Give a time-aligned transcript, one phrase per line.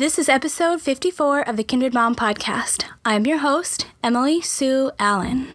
[0.00, 2.84] This is episode 54 of the Kindred Mom podcast.
[3.04, 5.52] I'm your host, Emily Sue Allen.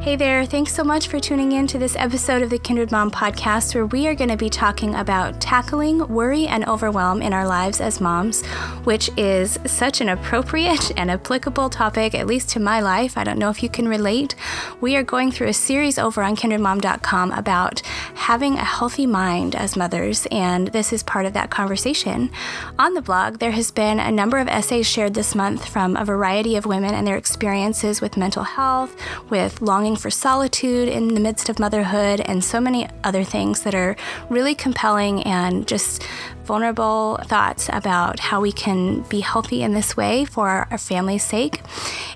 [0.00, 3.10] Hey there, thanks so much for tuning in to this episode of the Kindred Mom
[3.10, 7.46] podcast, where we are going to be talking about tackling worry and overwhelm in our
[7.46, 8.46] lives as moms,
[8.84, 13.18] which is such an appropriate and applicable topic, at least to my life.
[13.18, 14.36] I don't know if you can relate.
[14.80, 17.80] We are going through a series over on kindredmom.com about
[18.14, 22.30] having a healthy mind as mothers, and this is part of that conversation.
[22.78, 26.04] On the blog, there has been a number of essays shared this month from a
[26.04, 28.96] variety of women and their experiences with mental health,
[29.28, 33.74] with longing for solitude in the midst of motherhood, and so many other things that
[33.74, 33.96] are
[34.28, 36.02] really compelling and just
[36.44, 41.60] vulnerable thoughts about how we can be healthy in this way for our family's sake.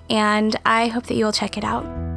[0.09, 2.12] And I hope that you'll check it out.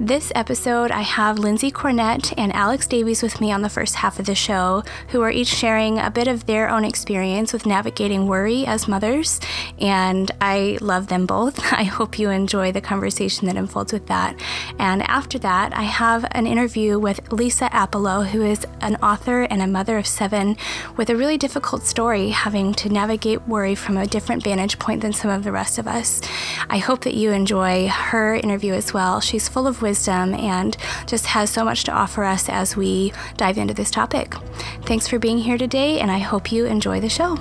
[0.00, 4.18] This episode, I have Lindsey Cornett and Alex Davies with me on the first half
[4.18, 8.26] of the show, who are each sharing a bit of their own experience with navigating
[8.26, 9.38] worry as mothers.
[9.78, 11.60] And I love them both.
[11.72, 14.38] I hope you enjoy the conversation that unfolds with that.
[14.80, 19.62] And after that, I have an interview with Lisa Appelo, who is an author and
[19.62, 20.56] a mother of seven
[20.96, 25.12] with a really difficult story, having to navigate worry from a different vantage point than
[25.12, 26.20] some of the rest of us.
[26.68, 29.20] I hope that you enjoy her interview as well.
[29.20, 33.58] She's full of wisdom and just has so much to offer us as we dive
[33.58, 34.34] into this topic.
[34.82, 37.36] Thanks for being here today, and I hope you enjoy the show.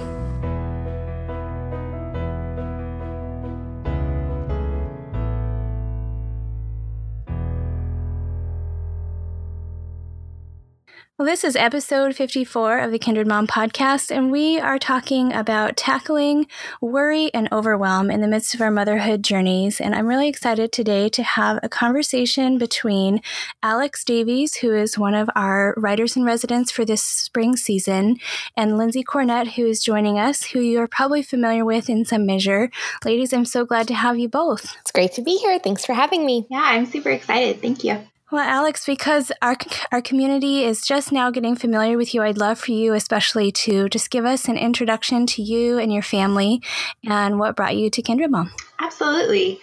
[11.19, 15.77] Well, this is episode 54 of the Kindred Mom podcast, and we are talking about
[15.77, 16.47] tackling
[16.81, 19.79] worry and overwhelm in the midst of our motherhood journeys.
[19.79, 23.21] And I'm really excited today to have a conversation between
[23.61, 28.17] Alex Davies, who is one of our writers in residence for this spring season,
[28.57, 32.25] and Lindsey Cornett, who is joining us, who you are probably familiar with in some
[32.25, 32.71] measure.
[33.05, 34.75] Ladies, I'm so glad to have you both.
[34.81, 35.59] It's great to be here.
[35.59, 36.47] Thanks for having me.
[36.49, 37.61] Yeah, I'm super excited.
[37.61, 37.99] Thank you.
[38.33, 39.55] Well, Alex, because our
[39.91, 43.87] our community is just now getting familiar with you, I'd love for you, especially, to
[43.89, 46.63] just give us an introduction to you and your family,
[47.07, 48.51] and what brought you to Kindred Mom.
[48.79, 49.59] Absolutely.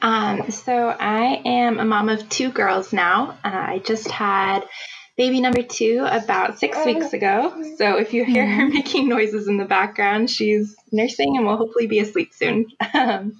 [0.00, 3.36] Um, so I am a mom of two girls now.
[3.44, 4.60] Uh, I just had
[5.18, 7.52] baby number two about six weeks ago.
[7.76, 11.88] So if you hear her making noises in the background, she's nursing and will hopefully
[11.88, 12.68] be asleep soon.
[12.94, 13.36] Um,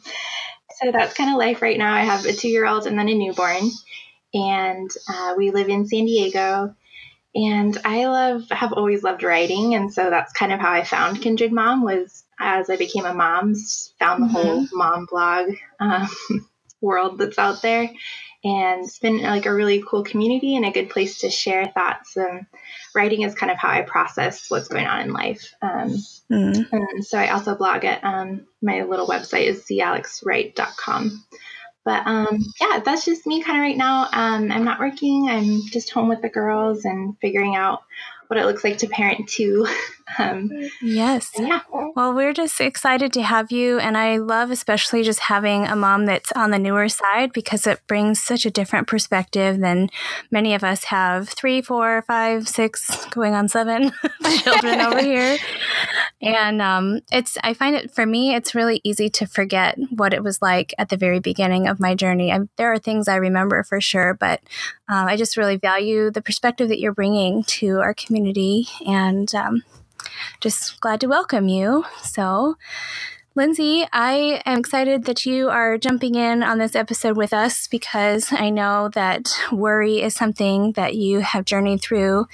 [0.82, 1.94] so that's kind of life right now.
[1.94, 3.70] I have a two year old and then a newborn
[4.34, 6.74] and uh, we live in San Diego.
[7.36, 11.20] And I love, have always loved writing, and so that's kind of how I found
[11.20, 11.82] Kindred Mom.
[11.82, 13.54] Was as I became a mom,
[13.98, 14.34] found the mm-hmm.
[14.34, 15.50] whole mom blog
[15.80, 16.08] um,
[16.80, 17.90] world that's out there,
[18.44, 22.16] and it's been like a really cool community and a good place to share thoughts.
[22.16, 22.46] And
[22.94, 25.54] writing is kind of how I process what's going on in life.
[25.60, 25.96] Um,
[26.30, 26.68] mm.
[26.70, 31.24] And so I also blog at um, my little website is thealexwrite.com.
[31.84, 34.08] But um, yeah, that's just me kind of right now.
[34.12, 35.28] Um, I'm not working.
[35.28, 37.82] I'm just home with the girls and figuring out
[38.28, 39.66] what it looks like to parent two.
[40.18, 40.50] um,
[40.82, 41.30] yes.
[41.38, 41.60] Yeah.
[41.70, 43.78] Well, we're just excited to have you.
[43.78, 47.80] And I love especially just having a mom that's on the newer side because it
[47.86, 49.90] brings such a different perspective than
[50.30, 53.92] many of us have three, four, five, six, going on seven
[54.42, 55.36] children over here.
[56.20, 60.22] And um, it's, I find it for me, it's really easy to forget what it
[60.22, 62.32] was like at the very beginning of my journey.
[62.32, 64.40] I, there are things I remember for sure, but
[64.90, 68.13] uh, I just really value the perspective that you're bringing to our community
[68.86, 69.62] and um,
[70.40, 71.84] just glad to welcome you.
[72.02, 72.56] So,
[73.36, 78.32] Lindsey, I am excited that you are jumping in on this episode with us because
[78.32, 82.28] I know that worry is something that you have journeyed through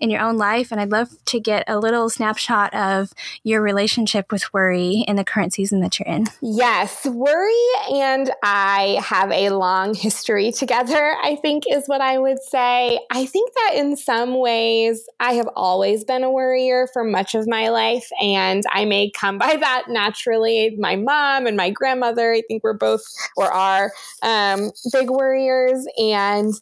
[0.00, 0.72] in your own life.
[0.72, 3.12] And I'd love to get a little snapshot of
[3.42, 6.24] your relationship with worry in the current season that you're in.
[6.40, 7.52] Yes, worry
[7.92, 12.98] and I have a long history together, I think is what I would say.
[13.10, 17.46] I think that in some ways, I have always been a worrier for much of
[17.46, 22.32] my life, and I may come by that naturally family, my mom and my grandmother,
[22.32, 23.02] I think we're both
[23.36, 25.86] or are um, big worriers.
[25.98, 26.54] And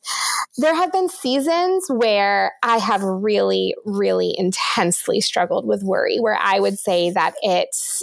[0.56, 6.60] there have been seasons where I have really, really intensely struggled with worry, where I
[6.60, 8.02] would say that it's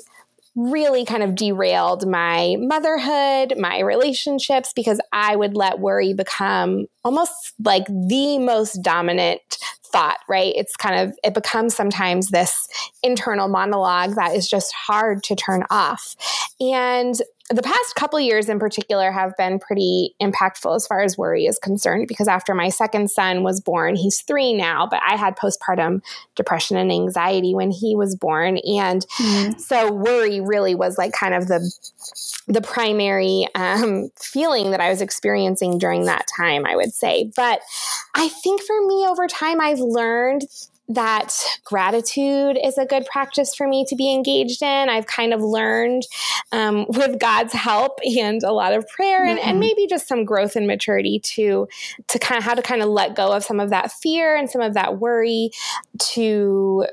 [0.54, 7.54] really kind of derailed my motherhood, my relationships, because I would let worry become almost
[7.64, 9.40] like the most dominant
[9.92, 10.54] thought, right?
[10.56, 12.68] It's kind of, it becomes sometimes this
[13.04, 16.16] internal monologue that is just hard to turn off.
[16.60, 17.16] and
[17.50, 21.60] the past couple years in particular have been pretty impactful as far as worry is
[21.60, 26.02] concerned because after my second son was born he's three now but i had postpartum
[26.36, 29.58] depression and anxiety when he was born and mm-hmm.
[29.58, 31.60] so worry really was like kind of the
[32.48, 37.62] the primary um, feeling that i was experiencing during that time i would say but
[38.16, 40.44] i think for me over time i've learned
[40.94, 41.34] that
[41.64, 44.90] gratitude is a good practice for me to be engaged in.
[44.90, 46.04] I've kind of learned
[46.52, 49.50] um, with God's help and a lot of prayer and, mm-hmm.
[49.50, 51.68] and maybe just some growth and maturity to
[52.08, 54.50] to kind of how to kind of let go of some of that fear and
[54.50, 55.52] some of that worry
[56.00, 56.86] to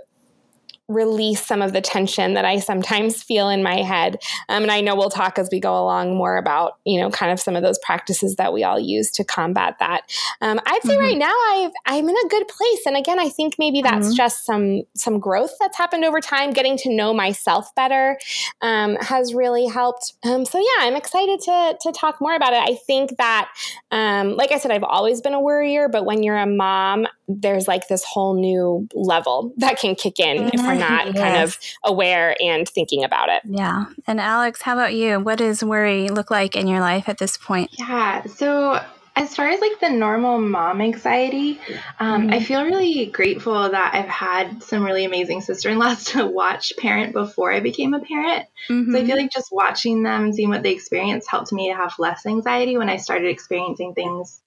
[0.88, 4.16] release some of the tension that I sometimes feel in my head.
[4.48, 7.30] Um, and I know we'll talk as we go along more about, you know, kind
[7.30, 10.02] of some of those practices that we all use to combat that.
[10.40, 11.00] Um, I'd say mm-hmm.
[11.00, 12.86] right now I've, I'm in a good place.
[12.86, 14.16] And again, I think maybe that's mm-hmm.
[14.16, 16.52] just some, some growth that's happened over time.
[16.52, 18.18] Getting to know myself better
[18.62, 20.14] um, has really helped.
[20.24, 22.62] Um, so yeah, I'm excited to, to talk more about it.
[22.66, 23.50] I think that,
[23.90, 27.68] um, like I said, I've always been a worrier, but when you're a mom, there's
[27.68, 30.50] like this whole new level that can kick in mm-hmm.
[30.52, 31.16] if we're not yes.
[31.16, 33.42] kind of aware and thinking about it.
[33.44, 33.86] Yeah.
[34.06, 35.20] And Alex, how about you?
[35.20, 37.70] What does worry look like in your life at this point?
[37.78, 38.24] Yeah.
[38.26, 38.80] So
[39.18, 41.60] as far as like the normal mom anxiety,
[41.98, 42.34] um, mm-hmm.
[42.34, 46.72] I feel really grateful that I've had some really amazing sister in laws to watch
[46.78, 48.46] parent before I became a parent.
[48.70, 48.92] Mm-hmm.
[48.92, 51.76] So I feel like just watching them and seeing what they experience helped me to
[51.76, 54.40] have less anxiety when I started experiencing things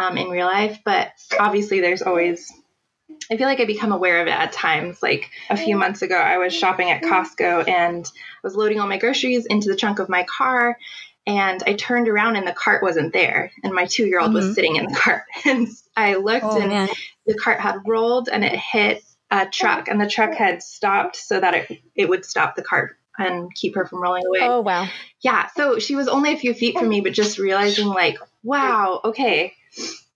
[0.00, 0.80] um, in real life.
[0.84, 2.50] But obviously, there's always
[3.30, 5.02] I feel like I become aware of it at times.
[5.02, 8.88] Like a few months ago, I was shopping at Costco and I was loading all
[8.88, 10.76] my groceries into the trunk of my car.
[11.26, 13.52] And I turned around and the cart wasn't there.
[13.62, 14.46] And my two year old mm-hmm.
[14.46, 15.22] was sitting in the cart.
[15.44, 16.88] And I looked oh, and man.
[17.26, 19.88] the cart had rolled and it hit a truck.
[19.88, 23.74] And the truck had stopped so that it, it would stop the cart and keep
[23.76, 24.40] her from rolling away.
[24.42, 24.88] Oh, wow.
[25.20, 25.46] Yeah.
[25.56, 29.54] So she was only a few feet from me, but just realizing, like, wow, okay,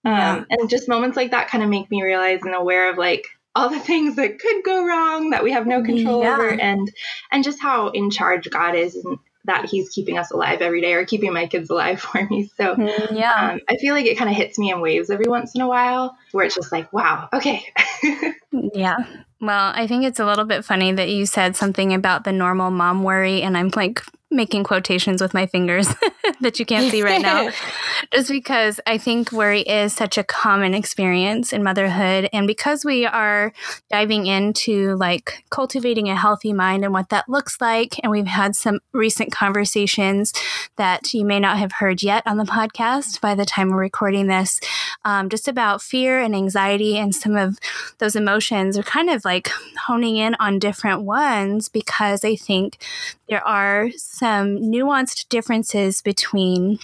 [0.05, 3.27] um, and just moments like that kind of make me realize and aware of like
[3.55, 6.35] all the things that could go wrong that we have no control yeah.
[6.35, 6.91] over and
[7.31, 10.95] and just how in charge God is and that he's keeping us alive every day
[10.95, 12.51] or keeping my kids alive for me.
[12.57, 15.29] So mm, yeah, um, I feel like it kind of hits me in waves every
[15.29, 17.65] once in a while where it's just like, wow, okay.
[18.53, 18.97] yeah.
[19.41, 22.71] Well, I think it's a little bit funny that you said something about the normal
[22.71, 24.03] mom worry, and I'm like
[24.35, 25.89] making quotations with my fingers
[26.41, 27.51] that you can't see right now,
[28.13, 32.29] just because I think worry is such a common experience in motherhood.
[32.33, 33.53] And because we are
[33.91, 38.57] diving into like cultivating a healthy mind and what that looks like, and we've had
[38.57, 40.33] some recent conversations
[40.77, 44.27] that you may not have heard yet on the podcast by the time we're recording
[44.27, 44.61] this,
[45.05, 47.59] um, just about fear and anxiety and some of
[47.99, 49.51] those emotions are kind of like
[49.87, 52.83] honing in on different ones because I think
[53.29, 56.79] there are some nuanced differences between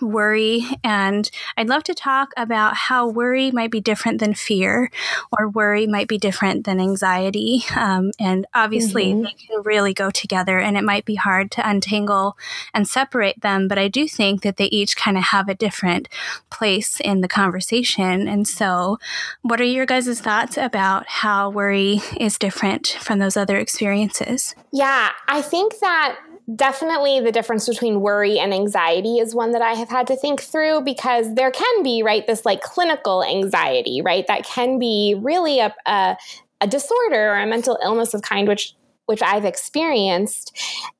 [0.00, 0.64] worry.
[0.84, 4.90] And I'd love to talk about how worry might be different than fear,
[5.38, 7.64] or worry might be different than anxiety.
[7.74, 9.22] Um, and obviously, mm-hmm.
[9.22, 12.36] they can really go together, and it might be hard to untangle
[12.74, 13.68] and separate them.
[13.68, 16.08] But I do think that they each kind of have a different
[16.50, 18.28] place in the conversation.
[18.28, 18.98] And so,
[19.42, 24.54] what are your guys' thoughts about how worry is different from those other experiences?
[24.72, 26.18] Yeah, I think that
[26.54, 30.40] definitely the difference between worry and anxiety is one that I have had to think
[30.40, 35.58] through because there can be, right, this like clinical anxiety, right, that can be really
[35.58, 36.16] a, a,
[36.60, 38.74] a disorder or a mental illness of kind, which
[39.06, 40.52] which I've experienced.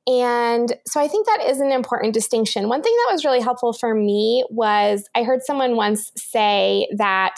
[0.07, 2.69] And so I think that is an important distinction.
[2.69, 7.35] One thing that was really helpful for me was I heard someone once say that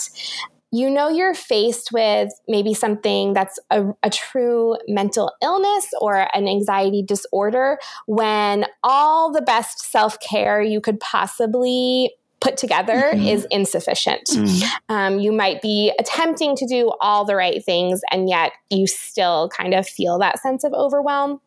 [0.72, 6.48] you know you're faced with maybe something that's a, a, true mental illness or an
[6.48, 13.26] anxiety disorder when all the best self care you could possibly put together mm-hmm.
[13.26, 14.26] is insufficient.
[14.30, 14.94] Mm-hmm.
[14.94, 19.50] Um, you might be attempting to do all the right things, and yet you still
[19.50, 21.42] kind of feel that sense of overwhelm.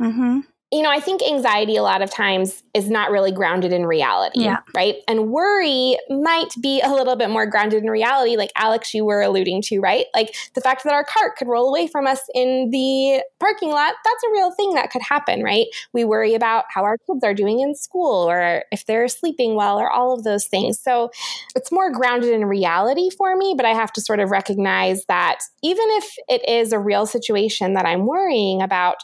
[0.00, 0.40] Mm-hmm
[0.72, 4.40] you know, I think anxiety a lot of times is not really grounded in reality,
[4.42, 4.58] yeah.
[4.74, 4.96] right?
[5.06, 9.22] And worry might be a little bit more grounded in reality, like Alex, you were
[9.22, 10.06] alluding to, right?
[10.12, 13.94] Like the fact that our cart could roll away from us in the parking lot,
[14.04, 15.66] that's a real thing that could happen, right?
[15.92, 19.78] We worry about how our kids are doing in school or if they're sleeping well
[19.78, 20.80] or all of those things.
[20.80, 21.10] So
[21.54, 25.38] it's more grounded in reality for me, but I have to sort of recognize that
[25.62, 28.96] even if it is a real situation that I'm worrying about,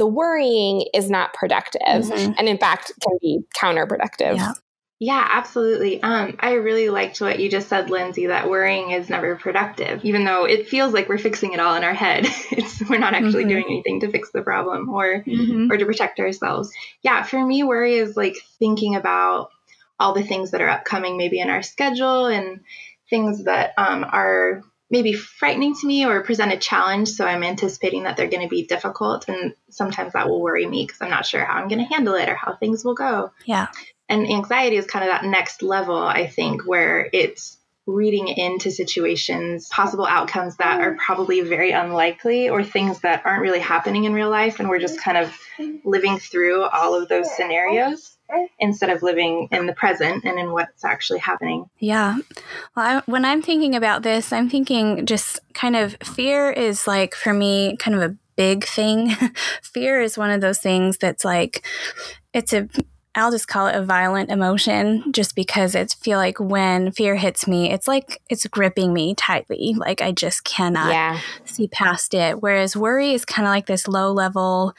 [0.00, 2.32] the worrying is not productive mm-hmm.
[2.38, 4.36] and in fact can be counterproductive.
[4.36, 4.52] Yeah.
[5.02, 6.02] Yeah, absolutely.
[6.02, 10.24] Um, I really liked what you just said, Lindsey, that worrying is never productive, even
[10.24, 12.26] though it feels like we're fixing it all in our head.
[12.50, 13.48] it's we're not actually mm-hmm.
[13.48, 15.70] doing anything to fix the problem or mm-hmm.
[15.70, 16.70] or to protect ourselves.
[17.02, 19.50] Yeah, for me, worry is like thinking about
[19.98, 22.60] all the things that are upcoming, maybe in our schedule and
[23.08, 27.08] things that um, are maybe frightening to me or present a challenge.
[27.10, 29.28] So I'm anticipating that they're going to be difficult.
[29.28, 32.14] And sometimes that will worry me because I'm not sure how I'm going to handle
[32.14, 33.30] it or how things will go.
[33.44, 33.68] Yeah.
[34.08, 37.56] And anxiety is kind of that next level, I think, where it's
[37.86, 43.60] reading into situations, possible outcomes that are probably very unlikely or things that aren't really
[43.60, 44.60] happening in real life.
[44.60, 45.32] And we're just kind of
[45.84, 48.16] living through all of those scenarios
[48.58, 51.68] instead of living in the present and in what's actually happening.
[51.78, 52.16] Yeah.
[52.76, 57.14] Well, I, when I'm thinking about this, I'm thinking just kind of fear is like
[57.14, 59.10] for me kind of a big thing.
[59.62, 61.66] fear is one of those things that's like
[62.32, 62.68] it's a
[63.16, 67.48] I'll just call it a violent emotion just because it's feel like when fear hits
[67.48, 69.74] me, it's like it's gripping me tightly.
[69.76, 71.18] Like I just cannot yeah.
[71.44, 72.40] see past it.
[72.40, 74.74] Whereas worry is kind of like this low level,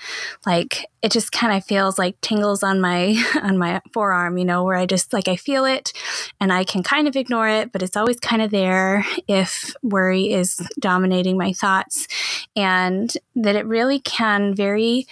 [0.46, 4.64] like it just kind of feels like tingles on my on my forearm, you know,
[4.64, 5.92] where I just like I feel it
[6.40, 10.32] and I can kind of ignore it, but it's always kind of there if worry
[10.32, 12.08] is dominating my thoughts.
[12.56, 15.08] And that it really can very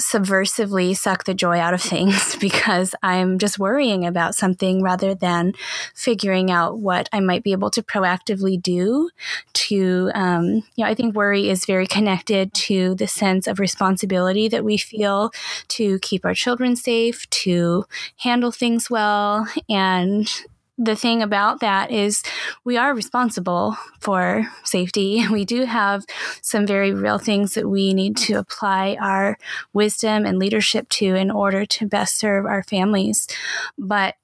[0.00, 5.54] subversively suck the joy out of things because I'm just worrying about something rather than
[5.94, 9.10] figuring out what I might be able to proactively do
[9.54, 10.44] to, um,
[10.76, 14.76] you know, I think worry is very connected to the sense of responsibility that we
[14.76, 15.32] feel
[15.68, 17.84] to keep our children safe, to
[18.18, 20.30] handle things well, and
[20.78, 22.22] the thing about that is
[22.64, 25.26] we are responsible for safety.
[25.38, 26.04] We do have
[26.42, 29.36] some very real things that we need to apply our
[29.72, 33.28] wisdom and leadership to in order to best serve our families.
[33.76, 34.14] But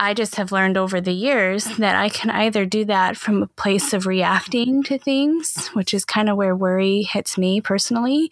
[0.00, 3.46] I just have learned over the years that I can either do that from a
[3.48, 8.30] place of reacting to things, which is kind of where worry hits me personally,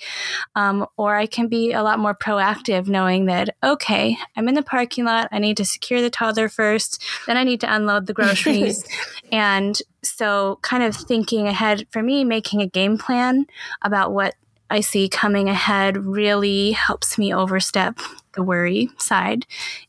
[0.54, 4.62] um, or I can be a lot more proactive, knowing that, okay, I'm in the
[4.62, 5.28] parking lot.
[5.32, 8.84] I need to secure the toddler first, then I need to unload the groceries.
[9.32, 13.46] and so, kind of thinking ahead for me, making a game plan
[13.82, 14.36] about what
[14.70, 17.98] I see coming ahead really helps me overstep
[18.34, 19.46] the worry side.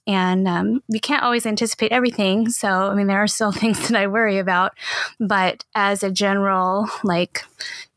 [0.07, 2.50] And um, we can't always anticipate everything.
[2.50, 4.74] So, I mean, there are still things that I worry about.
[5.19, 7.43] But as a general, like,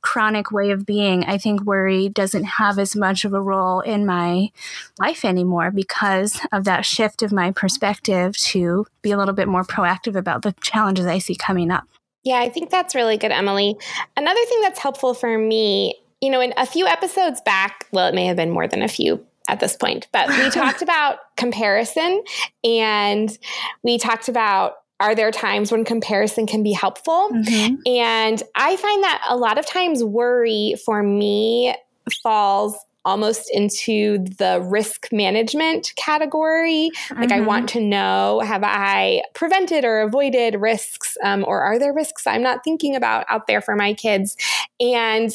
[0.02, 4.06] chronic way of being, I think worry doesn't have as much of a role in
[4.06, 4.50] my
[4.98, 9.64] life anymore because of that shift of my perspective to be a little bit more
[9.64, 11.84] proactive about the challenges I see coming up.
[12.22, 13.76] Yeah, I think that's really good, Emily.
[14.16, 18.14] Another thing that's helpful for me you know, in a few episodes back, well, it
[18.14, 22.22] may have been more than a few at this point, but we talked about comparison
[22.64, 23.36] and
[23.82, 27.30] we talked about are there times when comparison can be helpful?
[27.32, 27.76] Mm-hmm.
[27.86, 31.74] And I find that a lot of times worry for me
[32.22, 36.90] falls almost into the risk management category.
[37.08, 37.20] Mm-hmm.
[37.20, 37.78] Like, I want mm-hmm.
[37.78, 42.62] to know have I prevented or avoided risks, um, or are there risks I'm not
[42.62, 44.36] thinking about out there for my kids?
[44.78, 45.34] And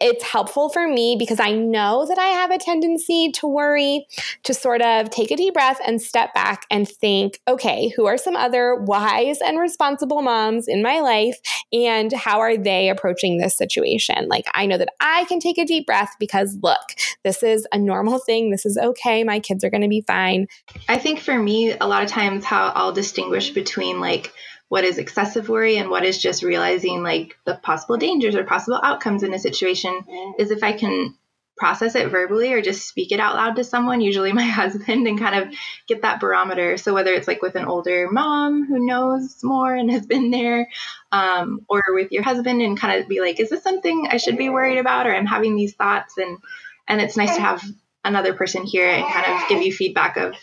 [0.00, 4.06] it's helpful for me because I know that I have a tendency to worry,
[4.44, 8.16] to sort of take a deep breath and step back and think, okay, who are
[8.16, 11.38] some other wise and responsible moms in my life?
[11.72, 14.28] And how are they approaching this situation?
[14.28, 16.78] Like, I know that I can take a deep breath because look,
[17.24, 18.50] this is a normal thing.
[18.50, 19.24] This is okay.
[19.24, 20.46] My kids are going to be fine.
[20.88, 24.32] I think for me, a lot of times, how I'll distinguish between like,
[24.68, 28.80] what is excessive worry and what is just realizing like the possible dangers or possible
[28.82, 30.04] outcomes in a situation
[30.38, 31.14] is if I can
[31.58, 35.18] process it verbally or just speak it out loud to someone, usually my husband, and
[35.18, 35.54] kind of
[35.86, 36.76] get that barometer.
[36.76, 40.68] So whether it's like with an older mom who knows more and has been there,
[41.12, 44.38] um, or with your husband and kind of be like, is this something I should
[44.38, 46.16] be worried about or I'm having these thoughts?
[46.16, 46.38] And
[46.86, 47.62] and it's nice to have
[48.04, 50.34] another person here and kind of give you feedback of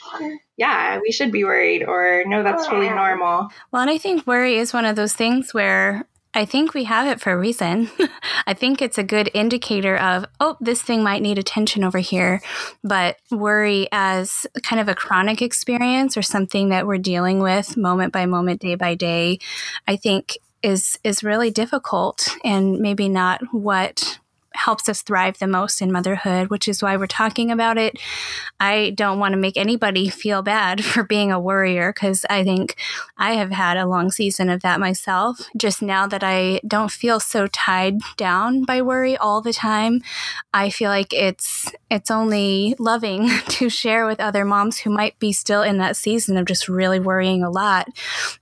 [0.58, 3.50] yeah, we should be worried, or no, that's totally normal.
[3.72, 7.08] Well, and I think worry is one of those things where I think we have
[7.08, 7.90] it for a reason.
[8.48, 12.42] I think it's a good indicator of, oh, this thing might need attention over here.
[12.84, 18.12] But worry as kind of a chronic experience or something that we're dealing with moment
[18.12, 19.40] by moment, day by day,
[19.88, 24.20] I think is is really difficult and maybe not what
[24.56, 28.00] helps us thrive the most in motherhood, which is why we're talking about it.
[28.60, 32.76] I don't want to make anybody feel bad for being a worrier because I think
[33.18, 35.40] I have had a long season of that myself.
[35.58, 40.02] Just now that I don't feel so tied down by worry all the time,
[40.54, 45.32] I feel like it's it's only loving to share with other moms who might be
[45.32, 47.88] still in that season of just really worrying a lot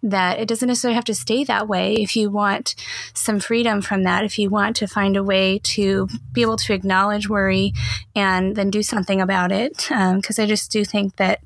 [0.02, 1.96] that it doesn't necessarily have to stay that way.
[1.96, 2.76] If you want
[3.14, 6.74] some freedom from that, if you want to find a way to be able to
[6.74, 7.74] acknowledge worry
[8.16, 11.42] and then do something about it, because um, I just do think that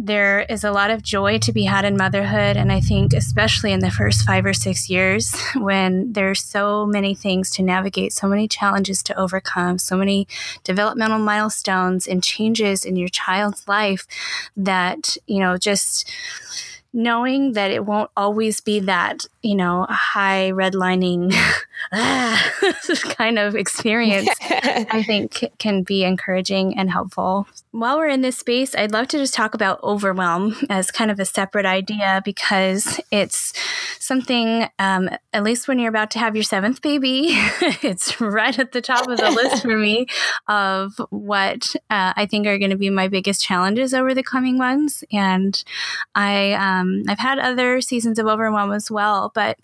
[0.00, 2.56] there is a lot of joy to be had in motherhood.
[2.56, 7.16] And I think, especially in the first five or six years, when there's so many
[7.16, 10.28] things to navigate, so many challenges to overcome, so many
[10.62, 14.06] developmental milestones and changes in your child's life,
[14.56, 16.08] that, you know, just
[16.92, 21.32] knowing that it won't always be that, you know, high redlining
[21.92, 22.52] ah,
[23.02, 27.46] kind of experience, I think can be encouraging and helpful.
[27.70, 31.20] While we're in this space, I'd love to just talk about overwhelm as kind of
[31.20, 33.52] a separate idea because it's
[34.00, 37.26] something, um, at least when you're about to have your seventh baby,
[37.82, 40.06] it's right at the top of the list for me
[40.48, 44.56] of what uh, I think are going to be my biggest challenges over the coming
[44.56, 45.04] months.
[45.12, 45.62] And
[46.14, 49.58] I, um, I've had other seasons of overwhelm as well, but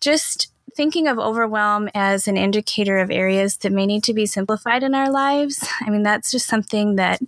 [0.00, 4.82] just thinking of overwhelm as an indicator of areas that may need to be simplified
[4.82, 7.20] in our lives, I mean, that's just something that,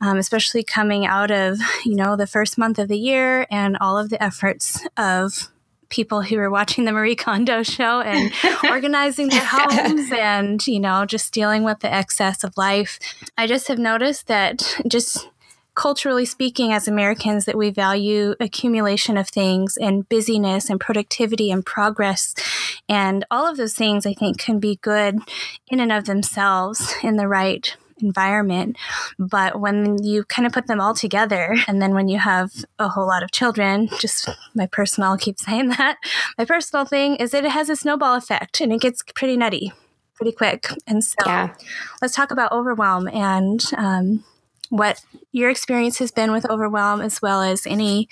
[0.00, 3.98] um, especially coming out of, you know, the first month of the year and all
[3.98, 5.48] of the efforts of
[5.88, 8.32] people who are watching the Marie Kondo show and
[8.70, 12.98] organizing their homes and, you know, just dealing with the excess of life.
[13.36, 15.28] I just have noticed that just
[15.74, 21.64] culturally speaking, as Americans, that we value accumulation of things and busyness and productivity and
[21.64, 22.34] progress.
[22.88, 25.18] And all of those things, I think, can be good
[25.68, 28.76] in and of themselves in the right environment.
[29.18, 32.88] But when you kind of put them all together, and then when you have a
[32.88, 35.98] whole lot of children, just my personal, I'll keep saying that,
[36.36, 39.72] my personal thing is that it has a snowball effect and it gets pretty nutty
[40.14, 40.68] pretty quick.
[40.86, 41.54] And so yeah.
[42.00, 44.24] let's talk about overwhelm and um,
[44.72, 48.08] what your experience has been with overwhelm, as well as any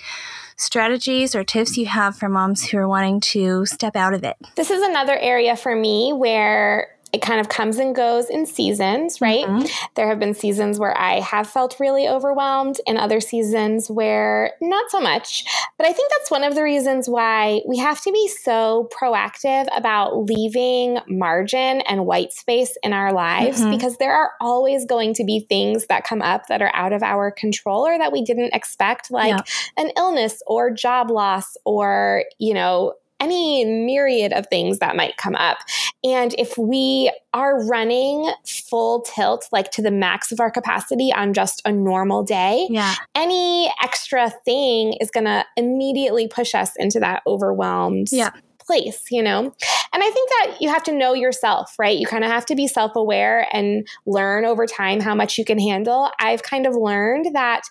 [0.57, 4.37] strategies or tips you have for moms who are wanting to step out of it.
[4.55, 9.19] This is another area for me where it kind of comes and goes in seasons,
[9.19, 9.45] right?
[9.45, 9.65] Mm-hmm.
[9.95, 14.89] There have been seasons where I have felt really overwhelmed and other seasons where not
[14.89, 15.43] so much.
[15.77, 19.67] But I think that's one of the reasons why we have to be so proactive
[19.75, 23.71] about leaving margin and white space in our lives mm-hmm.
[23.71, 27.03] because there are always going to be things that come up that are out of
[27.03, 29.83] our control or that we didn't expect, like yeah.
[29.83, 35.35] an illness or job loss or, you know, any myriad of things that might come
[35.35, 35.59] up.
[36.03, 41.33] And if we are running full tilt, like to the max of our capacity on
[41.33, 42.95] just a normal day, yeah.
[43.15, 48.31] any extra thing is going to immediately push us into that overwhelmed yeah
[48.71, 49.39] place, you know?
[49.39, 51.97] And I think that you have to know yourself, right?
[51.97, 55.45] You kind of have to be self aware and learn over time how much you
[55.45, 56.09] can handle.
[56.19, 57.63] I've kind of learned that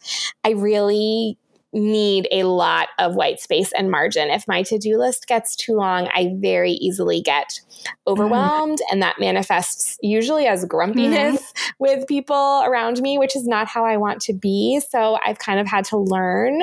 [0.44, 1.38] I really
[1.72, 4.28] need a lot of white space and margin.
[4.28, 7.60] If my to do list gets too long, I very easily get
[8.06, 8.92] overwhelmed, mm.
[8.92, 11.72] and that manifests usually as grumpiness mm.
[11.78, 14.80] with people around me, which is not how I want to be.
[14.90, 16.62] So I've kind of had to learn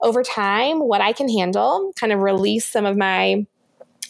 [0.00, 3.46] over time what I can handle, kind of release some of my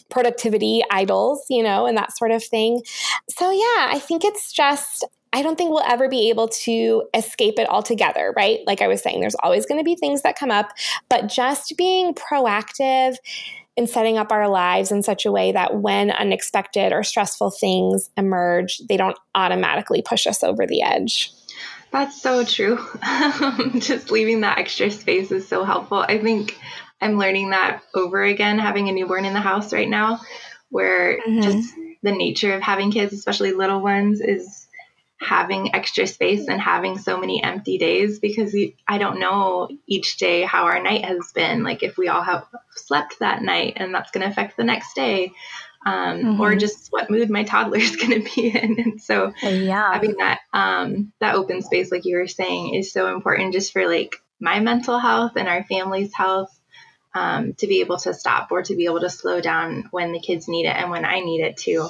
[0.09, 2.81] productivity idols, you know, and that sort of thing.
[3.29, 7.59] So, yeah, I think it's just I don't think we'll ever be able to escape
[7.59, 8.59] it altogether, right?
[8.65, 10.71] Like I was saying, there's always going to be things that come up,
[11.07, 13.15] but just being proactive
[13.77, 18.09] in setting up our lives in such a way that when unexpected or stressful things
[18.17, 21.31] emerge, they don't automatically push us over the edge.
[21.91, 22.77] That's so true.
[23.79, 25.99] just leaving that extra space is so helpful.
[25.99, 26.57] I think
[27.01, 30.19] I'm learning that over again, having a newborn in the house right now,
[30.69, 31.41] where mm-hmm.
[31.41, 34.58] just the nature of having kids, especially little ones, is
[35.19, 38.55] having extra space and having so many empty days because
[38.87, 41.63] I don't know each day how our night has been.
[41.63, 44.95] Like if we all have slept that night and that's going to affect the next
[44.95, 45.33] day,
[45.85, 46.41] um, mm-hmm.
[46.41, 48.79] or just what mood my toddler is going to be in.
[48.79, 49.93] And so yeah.
[49.93, 53.87] having that um, that open space, like you were saying, is so important just for
[53.87, 56.55] like my mental health and our family's health.
[57.11, 60.19] Um, to be able to stop or to be able to slow down when the
[60.19, 61.89] kids need it and when I need it too.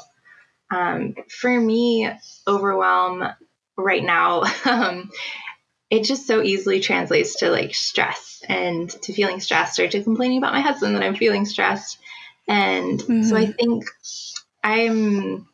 [0.71, 2.09] Um, for me,
[2.47, 3.23] overwhelm
[3.77, 5.09] right now, um,
[5.89, 10.37] it just so easily translates to like stress and to feeling stressed or to complaining
[10.37, 11.97] about my husband that I'm feeling stressed.
[12.47, 13.23] And mm-hmm.
[13.23, 13.51] so I mm-hmm.
[13.53, 13.85] think
[14.63, 15.47] I'm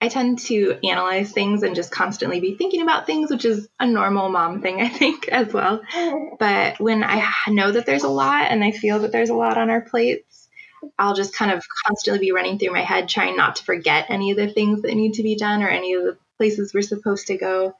[0.00, 3.86] I tend to analyze things and just constantly be thinking about things, which is a
[3.86, 5.80] normal mom thing, I think, as well.
[6.38, 9.56] But when I know that there's a lot and I feel that there's a lot
[9.56, 10.45] on our plates,
[10.98, 14.30] I'll just kind of constantly be running through my head, trying not to forget any
[14.30, 17.28] of the things that need to be done or any of the places we're supposed
[17.28, 17.74] to go.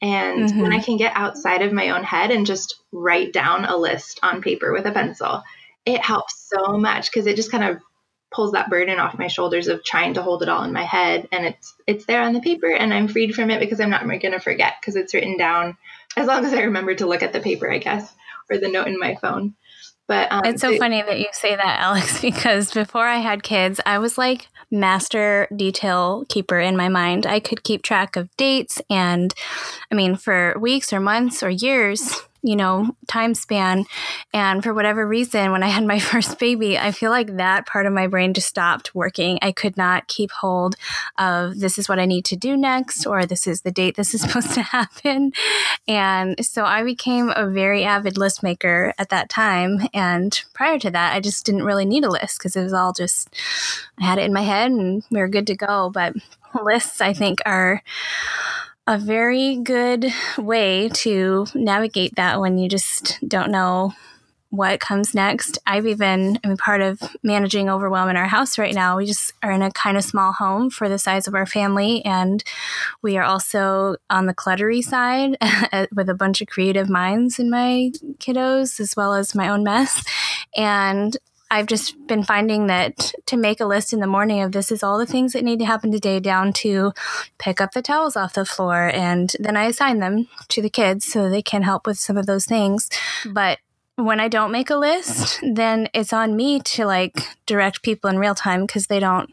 [0.00, 0.60] And mm-hmm.
[0.60, 4.20] when I can get outside of my own head and just write down a list
[4.22, 5.42] on paper with a pencil,
[5.84, 7.80] it helps so much because it just kind of
[8.30, 11.26] pulls that burden off my shoulders of trying to hold it all in my head
[11.32, 14.06] and it's it's there on the paper and I'm freed from it because I'm not
[14.06, 15.78] going to forget because it's written down
[16.14, 18.14] as long as I remember to look at the paper I guess
[18.50, 19.54] or the note in my phone.
[20.08, 23.80] But um, it's so funny that you say that, Alex, because before I had kids,
[23.86, 27.26] I was like master detail keeper in my mind.
[27.26, 29.32] I could keep track of dates, and
[29.92, 33.84] I mean, for weeks or months or years, you know, time span.
[34.32, 37.86] And for whatever reason, when I had my first baby, I feel like that part
[37.86, 39.38] of my brain just stopped working.
[39.42, 40.76] I could not keep hold
[41.18, 44.14] of this is what I need to do next, or this is the date this
[44.14, 45.32] is supposed to happen.
[45.86, 49.88] And so I became a very avid list maker at that time.
[49.92, 52.92] And prior to that, I just didn't really need a list because it was all
[52.92, 53.34] just,
[53.98, 55.90] I had it in my head and we were good to go.
[55.92, 56.14] But
[56.62, 57.82] lists, I think, are
[58.88, 60.06] a very good
[60.38, 63.92] way to navigate that when you just don't know
[64.48, 65.58] what comes next.
[65.66, 69.34] I've even, I mean, part of managing overwhelm in our house right now, we just
[69.42, 72.02] are in a kind of small home for the size of our family.
[72.02, 72.42] And
[73.02, 75.36] we are also on the cluttery side
[75.94, 80.02] with a bunch of creative minds in my kiddos, as well as my own mess.
[80.56, 81.14] And
[81.50, 84.82] I've just been finding that to make a list in the morning of this is
[84.82, 86.92] all the things that need to happen today, down to
[87.38, 88.90] pick up the towels off the floor.
[88.92, 92.26] And then I assign them to the kids so they can help with some of
[92.26, 92.90] those things.
[93.24, 93.58] But
[93.96, 98.18] when I don't make a list, then it's on me to like direct people in
[98.18, 99.32] real time because they don't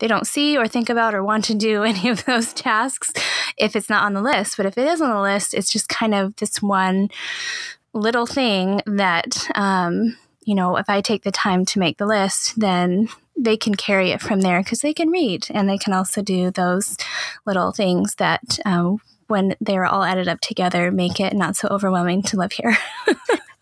[0.00, 3.12] they don't see or think about or want to do any of those tasks
[3.56, 4.56] if it's not on the list.
[4.56, 7.08] But if it is on the list, it's just kind of this one
[7.94, 12.58] little thing that um, you know, if I take the time to make the list,
[12.58, 16.22] then they can carry it from there because they can read and they can also
[16.22, 16.96] do those
[17.46, 22.22] little things that, um, when they're all added up together, make it not so overwhelming
[22.22, 22.76] to live here.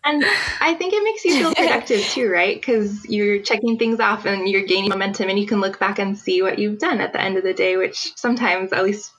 [0.03, 0.23] and
[0.59, 2.55] I think it makes you feel productive too, right?
[2.55, 6.17] Because you're checking things off and you're gaining momentum, and you can look back and
[6.17, 9.13] see what you've done at the end of the day, which sometimes, at least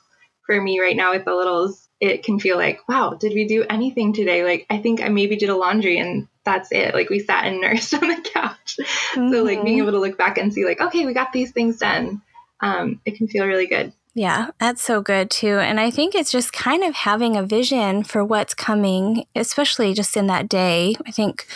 [0.45, 3.65] for me right now with the littles, it can feel like, wow, did we do
[3.71, 4.43] anything today?
[4.43, 6.95] Like, I think I maybe did a laundry and that's it.
[6.95, 8.77] Like, we sat and nursed on the couch.
[9.15, 9.33] Mm-hmm.
[9.33, 9.89] So, like, being mm-hmm.
[9.89, 12.21] able to look back and see, like, okay, we got these things done,
[12.61, 13.93] um, it can feel really good.
[14.15, 15.59] Yeah, that's so good too.
[15.59, 20.19] And I think it's just kind of having a vision for what's coming, especially just
[20.19, 20.95] in that day.
[21.07, 21.47] I think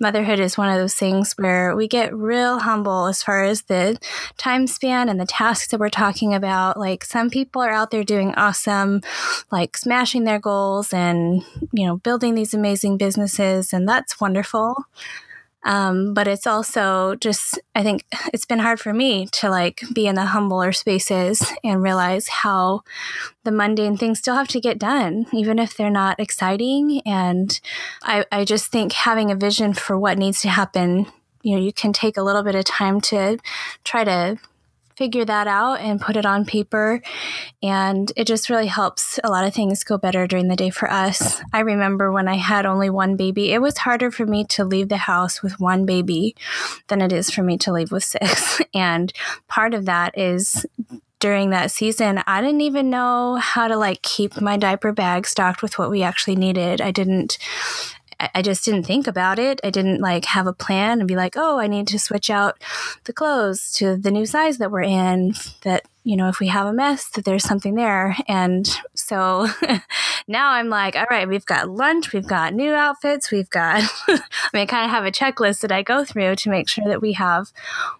[0.00, 3.98] motherhood is one of those things where we get real humble as far as the
[4.36, 6.76] time span and the tasks that we're talking about.
[6.76, 9.00] Like some people are out there doing awesome,
[9.52, 14.74] like smashing their goals and, you know, building these amazing businesses, and that's wonderful.
[15.64, 20.06] Um, but it's also just, I think it's been hard for me to like be
[20.06, 22.82] in the humbler spaces and realize how
[23.44, 27.00] the mundane things still have to get done, even if they're not exciting.
[27.06, 27.60] And
[28.02, 31.06] I, I just think having a vision for what needs to happen,
[31.42, 33.38] you know, you can take a little bit of time to
[33.84, 34.38] try to
[34.96, 37.02] figure that out and put it on paper.
[37.62, 40.90] And it just really helps a lot of things go better during the day for
[40.90, 41.40] us.
[41.52, 44.88] I remember when I had only one baby, it was harder for me to leave
[44.88, 46.36] the house with one baby
[46.88, 48.60] than it is for me to leave with six.
[48.74, 49.12] And
[49.48, 50.66] part of that is
[51.22, 55.62] during that season, I didn't even know how to like keep my diaper bag stocked
[55.62, 56.80] with what we actually needed.
[56.80, 57.38] I didn't
[58.34, 59.60] I just didn't think about it.
[59.64, 62.62] I didn't like have a plan and be like, oh, I need to switch out
[63.04, 65.34] the clothes to the new size that we're in.
[65.62, 68.16] That, you know, if we have a mess, that there's something there.
[68.28, 69.48] And so
[70.28, 74.20] now I'm like, all right, we've got lunch, we've got new outfits, we've got, I
[74.52, 77.02] mean, I kind of have a checklist that I go through to make sure that
[77.02, 77.52] we have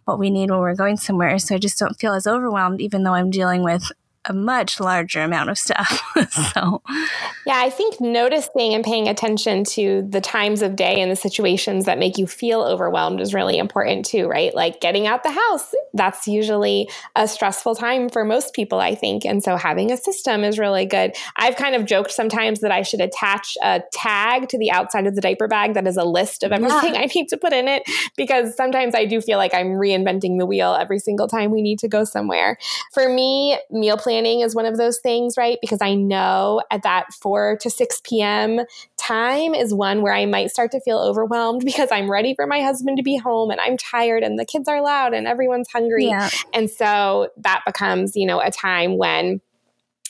[0.04, 1.38] what we need when we're going somewhere.
[1.38, 3.90] So I just don't feel as overwhelmed, even though I'm dealing with
[4.24, 6.00] a much larger amount of stuff.
[6.54, 6.80] so,
[7.44, 11.86] yeah, I think noticing and paying attention to the times of day and the situations
[11.86, 14.54] that make you feel overwhelmed is really important too, right?
[14.54, 19.24] Like getting out the house, that's usually a stressful time for most people, I think.
[19.24, 21.16] And so having a system is really good.
[21.36, 25.16] I've kind of joked sometimes that I should attach a tag to the outside of
[25.16, 27.00] the diaper bag that is a list of everything yeah.
[27.02, 27.82] I need to put in it
[28.16, 31.80] because sometimes I do feel like I'm reinventing the wheel every single time we need
[31.80, 32.56] to go somewhere.
[32.92, 35.58] For me, meal planning planning is one of those things, right?
[35.62, 38.60] Because I know at that 4 to 6 p.m.
[38.98, 42.60] time is one where I might start to feel overwhelmed because I'm ready for my
[42.60, 46.08] husband to be home and I'm tired and the kids are loud and everyone's hungry.
[46.08, 46.28] Yeah.
[46.52, 49.40] And so that becomes, you know, a time when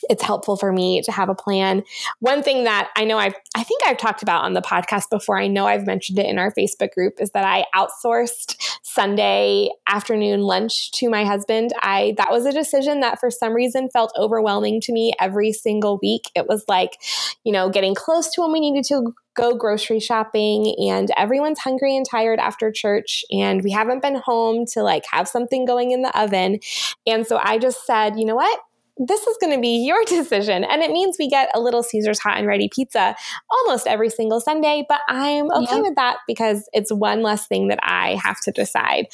[0.09, 1.83] it's helpful for me to have a plan.
[2.19, 5.37] One thing that I know I've, I think I've talked about on the podcast before,
[5.39, 10.41] I know I've mentioned it in our Facebook group, is that I outsourced Sunday afternoon
[10.41, 11.73] lunch to my husband.
[11.81, 15.99] I, that was a decision that for some reason felt overwhelming to me every single
[16.01, 16.29] week.
[16.35, 17.01] It was like,
[17.43, 21.95] you know, getting close to when we needed to go grocery shopping and everyone's hungry
[21.95, 26.01] and tired after church and we haven't been home to like have something going in
[26.03, 26.59] the oven.
[27.07, 28.59] And so I just said, you know what?
[28.97, 30.63] This is going to be your decision.
[30.63, 33.15] And it means we get a little Caesar's hot and ready pizza
[33.49, 37.79] almost every single Sunday, but I'm okay with that because it's one less thing that
[37.81, 39.07] I have to decide.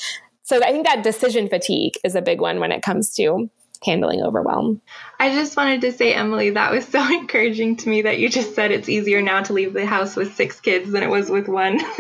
[0.43, 3.49] So I think that decision fatigue is a big one when it comes to
[3.85, 4.81] handling overwhelm.
[5.19, 8.55] I just wanted to say, Emily, that was so encouraging to me that you just
[8.55, 11.47] said it's easier now to leave the house with six kids than it was with
[11.47, 11.77] one.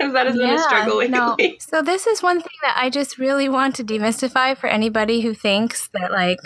[0.00, 1.16] because that has yeah, been a struggle lately.
[1.16, 1.36] No.
[1.60, 5.34] So this is one thing that I just really want to demystify for anybody who
[5.34, 6.38] thinks that like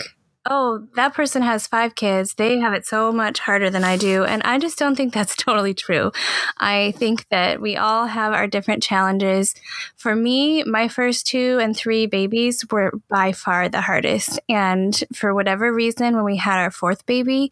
[0.47, 2.35] oh, that person has five kids.
[2.35, 4.23] They have it so much harder than I do.
[4.23, 6.11] And I just don't think that's totally true.
[6.57, 9.55] I think that we all have our different challenges.
[9.95, 14.39] For me, my first two and three babies were by far the hardest.
[14.47, 17.51] And for whatever reason, when we had our fourth baby,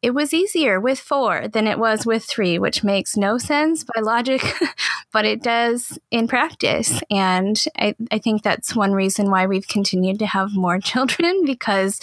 [0.00, 4.00] it was easier with four than it was with three, which makes no sense by
[4.00, 4.42] logic,
[5.12, 7.00] but it does in practice.
[7.10, 12.00] And I, I think that's one reason why we've continued to have more children because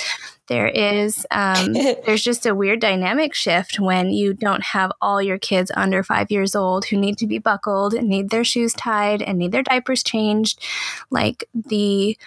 [0.48, 1.74] there is um,
[2.06, 6.32] there's just a weird dynamic shift when you don't have all your kids under five
[6.32, 10.04] years old who need to be buckled need their shoes tied and need their diapers
[10.04, 10.66] changed.
[11.10, 12.18] Like the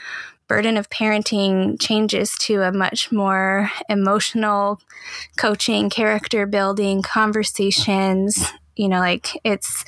[0.49, 4.81] burden of parenting changes to a much more emotional
[5.37, 8.47] coaching character building conversations.
[8.77, 9.85] You know like it's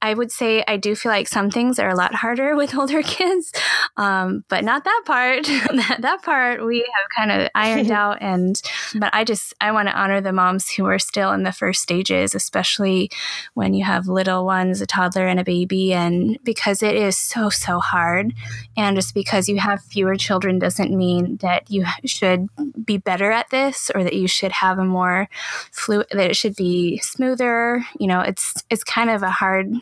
[0.00, 3.02] I would say I do feel like some things are a lot harder with older
[3.04, 3.52] kids,
[3.96, 5.44] um, but not that part.
[5.46, 8.18] that, that part we have kind of ironed out.
[8.20, 8.60] And
[8.94, 11.82] but I just I want to honor the moms who are still in the first
[11.82, 13.10] stages, especially
[13.54, 17.50] when you have little ones, a toddler and a baby, and because it is so
[17.50, 18.34] so hard.
[18.76, 22.48] And just because you have fewer children doesn't mean that you should
[22.84, 25.28] be better at this or that you should have a more
[25.72, 27.84] fluid that it should be smoother.
[27.98, 29.72] You know, it's it's kind of a hard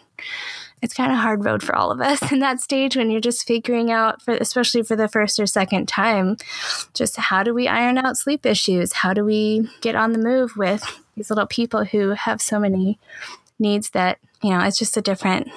[0.83, 3.47] it's kind of hard road for all of us in that stage when you're just
[3.47, 6.37] figuring out for especially for the first or second time
[6.95, 8.93] just how do we iron out sleep issues?
[8.93, 10.83] How do we get on the move with
[11.17, 12.99] these little people who have so many
[13.59, 15.49] needs that you know it's just a different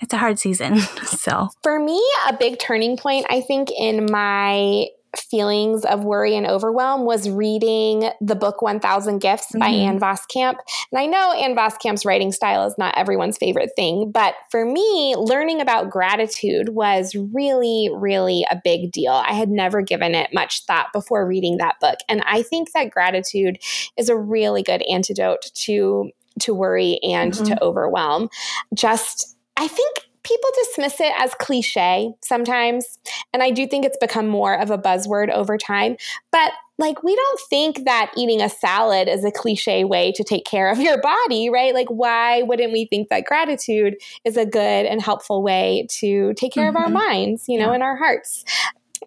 [0.00, 1.48] it's a hard season so.
[1.62, 7.04] For me a big turning point i think in my feelings of worry and overwhelm
[7.04, 9.88] was reading the book 1000 Gifts by mm-hmm.
[9.88, 10.56] Ann Voskamp.
[10.92, 15.14] And I know Ann Voskamp's writing style is not everyone's favorite thing, but for me,
[15.16, 19.12] learning about gratitude was really, really a big deal.
[19.12, 21.98] I had never given it much thought before reading that book.
[22.08, 23.58] And I think that gratitude
[23.96, 27.46] is a really good antidote to to worry and mm-hmm.
[27.46, 28.28] to overwhelm.
[28.74, 32.98] Just I think people dismiss it as cliche sometimes.
[33.32, 35.96] And I do think it's become more of a buzzword over time.
[36.30, 40.44] But like, we don't think that eating a salad is a cliche way to take
[40.44, 41.74] care of your body, right?
[41.74, 46.52] Like, why wouldn't we think that gratitude is a good and helpful way to take
[46.52, 46.76] care mm-hmm.
[46.76, 47.08] of our mm-hmm.
[47.08, 47.74] minds, you know, yeah.
[47.74, 48.44] and our hearts?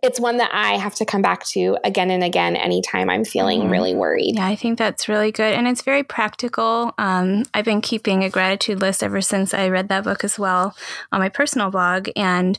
[0.01, 3.61] It's one that I have to come back to again and again anytime I'm feeling
[3.61, 3.71] mm-hmm.
[3.71, 4.35] really worried.
[4.35, 5.53] Yeah, I think that's really good.
[5.53, 6.93] And it's very practical.
[6.97, 10.75] Um, I've been keeping a gratitude list ever since I read that book as well
[11.11, 12.09] on my personal blog.
[12.15, 12.57] And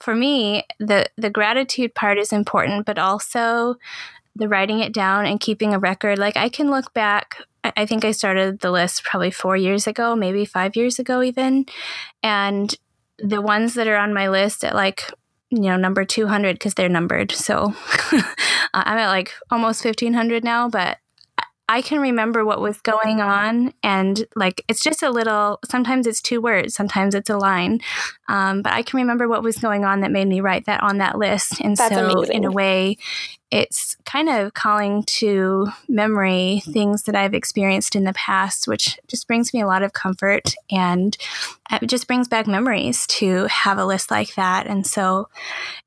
[0.00, 3.76] for me, the, the gratitude part is important, but also
[4.36, 6.18] the writing it down and keeping a record.
[6.18, 7.36] Like I can look back
[7.76, 11.64] I think I started the list probably four years ago, maybe five years ago, even.
[12.22, 12.74] And
[13.18, 15.10] the ones that are on my list at like
[15.50, 17.74] you know number 200 because they're numbered so
[18.74, 20.98] i'm at like almost 1500 now but
[21.66, 25.60] I can remember what was going on, and like it's just a little.
[25.64, 27.80] Sometimes it's two words, sometimes it's a line,
[28.28, 30.98] um, but I can remember what was going on that made me write that on
[30.98, 31.62] that list.
[31.62, 32.36] And That's so, amazing.
[32.36, 32.98] in a way,
[33.54, 39.28] it's kind of calling to memory things that I've experienced in the past, which just
[39.28, 41.16] brings me a lot of comfort and
[41.70, 44.66] it just brings back memories to have a list like that.
[44.66, 45.28] And so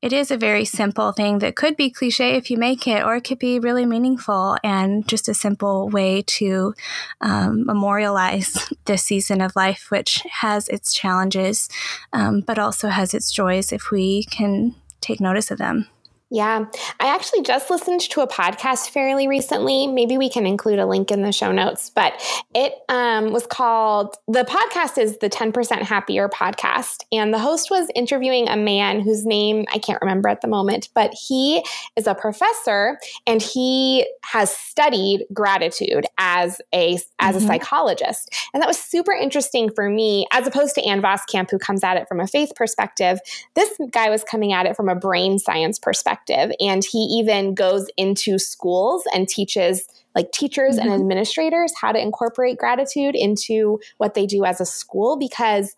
[0.02, 3.18] it is a very simple thing that could be cliche if you make it, or
[3.18, 6.74] it could be really meaningful and just a simple way to
[7.20, 11.68] um, memorialize this season of life, which has its challenges,
[12.14, 15.90] um, but also has its joys if we can take notice of them.
[16.30, 16.66] Yeah.
[17.00, 19.88] I actually just listened to a podcast fairly recently.
[19.88, 22.22] Maybe we can include a link in the show notes, but
[22.54, 27.06] it um, was called the podcast is the 10% Happier podcast.
[27.14, 30.90] And the host was interviewing a man whose name I can't remember at the moment,
[30.94, 31.64] but he
[31.96, 37.46] is a professor and he has studied gratitude as a as mm-hmm.
[37.46, 38.36] a psychologist.
[38.54, 41.96] And that was super interesting for me, as opposed to Ann Voskamp, who comes at
[41.96, 43.20] it from a faith perspective.
[43.56, 46.17] This guy was coming at it from a brain science perspective
[46.60, 50.90] And he even goes into schools and teaches like teachers mm-hmm.
[50.90, 55.76] and administrators how to incorporate gratitude into what they do as a school because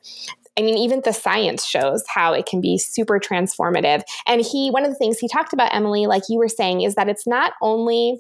[0.58, 4.02] I mean, even the science shows how it can be super transformative.
[4.28, 6.96] And he, one of the things he talked about, Emily, like you were saying, is
[6.96, 8.20] that it's not only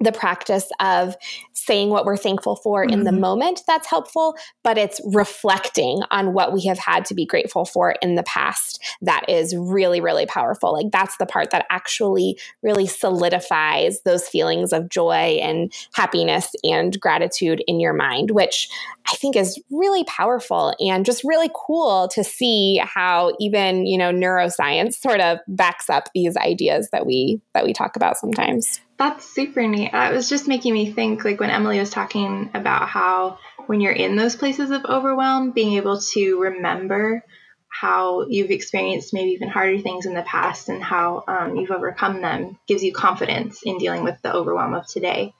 [0.00, 1.16] the practice of
[1.52, 2.92] saying what we're thankful for mm-hmm.
[2.92, 3.20] in the mm-hmm.
[3.20, 7.94] moment that's helpful, but it's reflecting on what we have had to be grateful for
[8.00, 10.72] in the past that is really, really powerful.
[10.72, 16.98] Like that's the part that actually really solidifies those feelings of joy and happiness and
[17.00, 18.68] gratitude in your mind, which
[19.10, 24.12] I think is really powerful and just really cool to see how even, you know,
[24.12, 28.80] neuroscience sort of backs up these ideas that we that we talk about sometimes.
[28.98, 29.92] That's super neat.
[29.92, 33.92] That was just making me think like when Emily was talking about how when you're
[33.92, 37.22] in those places of overwhelm, being able to remember
[37.68, 42.22] how you've experienced maybe even harder things in the past and how um, you've overcome
[42.22, 45.32] them gives you confidence in dealing with the overwhelm of today.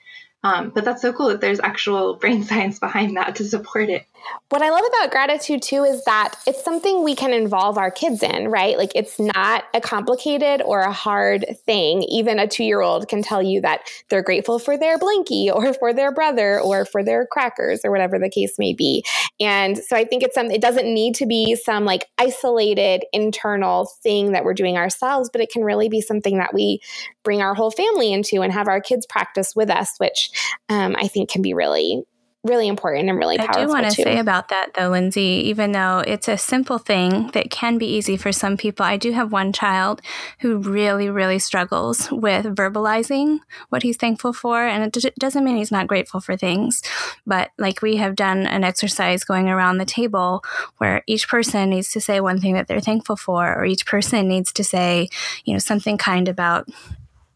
[0.45, 4.07] Um, but that's so cool that there's actual brain science behind that to support it.
[4.51, 8.23] What I love about gratitude too is that it's something we can involve our kids
[8.23, 8.79] in, right?
[8.79, 12.03] Like it's not a complicated or a hard thing.
[12.05, 15.75] Even a two year old can tell you that they're grateful for their blankie or
[15.75, 19.05] for their brother or for their crackers or whatever the case may be.
[19.39, 23.91] And so I think it's some, it doesn't need to be some like isolated internal
[24.03, 26.81] thing that we're doing ourselves, but it can really be something that we
[27.23, 30.31] bring our whole family into and have our kids practice with us, which
[30.71, 32.05] um, I think can be really
[32.45, 33.63] really important and really powerful.
[33.63, 37.29] I do want to say about that though, Lindsey, even though it's a simple thing
[37.33, 40.01] that can be easy for some people, I do have one child
[40.41, 44.67] who really, really struggles with verbalizing what he's thankful for.
[44.67, 46.81] And it doesn't mean he's not grateful for things,
[47.27, 50.45] but like we have done an exercise going around the table
[50.77, 54.29] where each person needs to say one thing that they're thankful for, or each person
[54.29, 55.09] needs to say,
[55.45, 56.69] you know, something kind about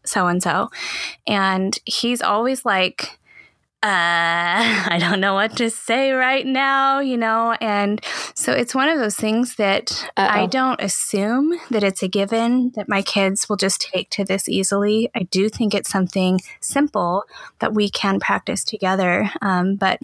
[0.05, 0.69] so and so.
[1.27, 3.19] And he's always like,
[3.83, 3.85] uh,
[4.89, 7.57] I don't know what to say right now, you know?
[7.59, 8.01] And
[8.33, 10.25] so it's one of those things that Uh-oh.
[10.25, 14.47] I don't assume that it's a given that my kids will just take to this
[14.47, 15.11] easily.
[15.13, 17.25] I do think it's something simple
[17.59, 19.29] that we can practice together.
[19.41, 19.99] Um, but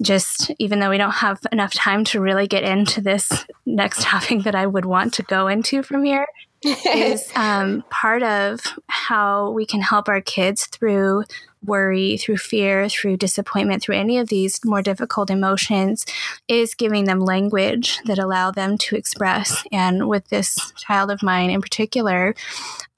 [0.00, 4.44] just even though we don't have enough time to really get into this next topic
[4.44, 6.26] that I would want to go into from here,
[6.64, 11.24] is um, part of how we can help our kids through
[11.64, 16.04] worry, through fear, through disappointment, through any of these more difficult emotions
[16.48, 19.64] is giving them language that allow them to express.
[19.72, 22.34] And with this child of mine in particular,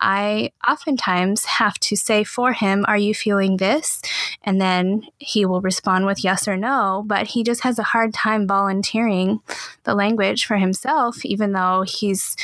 [0.01, 4.03] I oftentimes have to say for him, Are you feeling this?
[4.43, 8.13] And then he will respond with yes or no, but he just has a hard
[8.13, 9.41] time volunteering
[9.85, 12.37] the language for himself, even though he's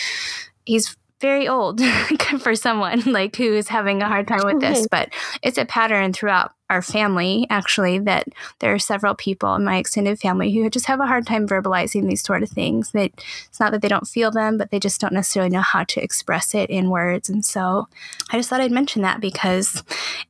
[0.65, 1.81] he's very old
[2.41, 5.11] for someone like who is having a hard time with this but
[5.43, 8.27] it's a pattern throughout our family actually that
[8.61, 12.09] there are several people in my extended family who just have a hard time verbalizing
[12.09, 13.11] these sort of things that
[13.49, 16.03] it's not that they don't feel them but they just don't necessarily know how to
[16.03, 17.87] express it in words and so
[18.31, 19.83] i just thought i'd mention that because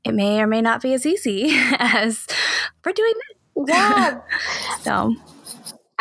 [0.04, 2.26] it may or may not be as easy as
[2.84, 3.14] we're doing
[3.66, 4.20] yeah.
[4.80, 5.14] So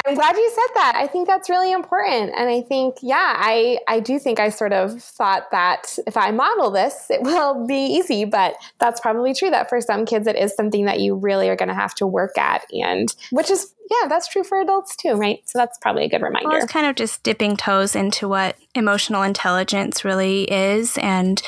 [0.05, 0.93] I'm glad you said that.
[0.95, 2.33] I think that's really important.
[2.35, 6.31] And I think, yeah, I, I do think I sort of thought that if I
[6.31, 8.25] model this, it will be easy.
[8.25, 11.55] But that's probably true that for some kids, it is something that you really are
[11.55, 12.65] going to have to work at.
[12.71, 15.41] And which is, yeah, that's true for adults too, right?
[15.45, 16.49] So that's probably a good reminder.
[16.49, 21.41] Well, it's kind of just dipping toes into what emotional intelligence really is and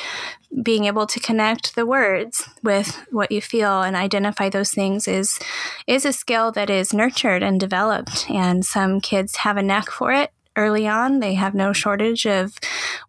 [0.62, 5.38] being able to connect the words with what you feel and identify those things is
[5.86, 8.26] is a skill that is nurtured and developed.
[8.28, 11.20] And some kids have a knack for it early on.
[11.20, 12.58] They have no shortage of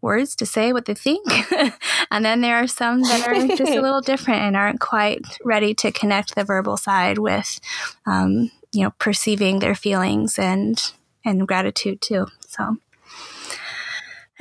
[0.02, 1.26] words to say what they think.
[2.12, 5.74] And then there are some that are just a little different and aren't quite ready
[5.74, 7.60] to connect the verbal side with
[8.06, 10.80] um, you know perceiving their feelings and
[11.26, 12.28] and gratitude too.
[12.48, 12.78] So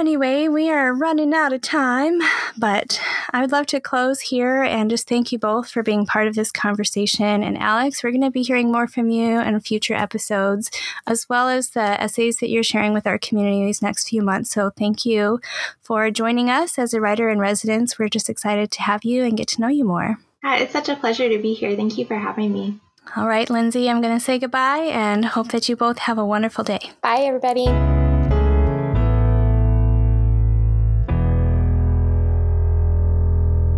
[0.02, 2.18] Anyway, we are running out of time,
[2.58, 6.26] but I would love to close here and just thank you both for being part
[6.26, 7.44] of this conversation.
[7.44, 10.72] And Alex, we're going to be hearing more from you in future episodes,
[11.06, 14.50] as well as the essays that you're sharing with our community these next few months.
[14.50, 15.40] So thank you
[15.82, 17.96] for joining us as a writer in residence.
[17.96, 20.18] We're just excited to have you and get to know you more.
[20.42, 21.76] It's such a pleasure to be here.
[21.76, 22.80] Thank you for having me.
[23.16, 26.26] All right, Lindsey, I'm going to say goodbye and hope that you both have a
[26.26, 26.90] wonderful day.
[27.02, 28.01] Bye, everybody.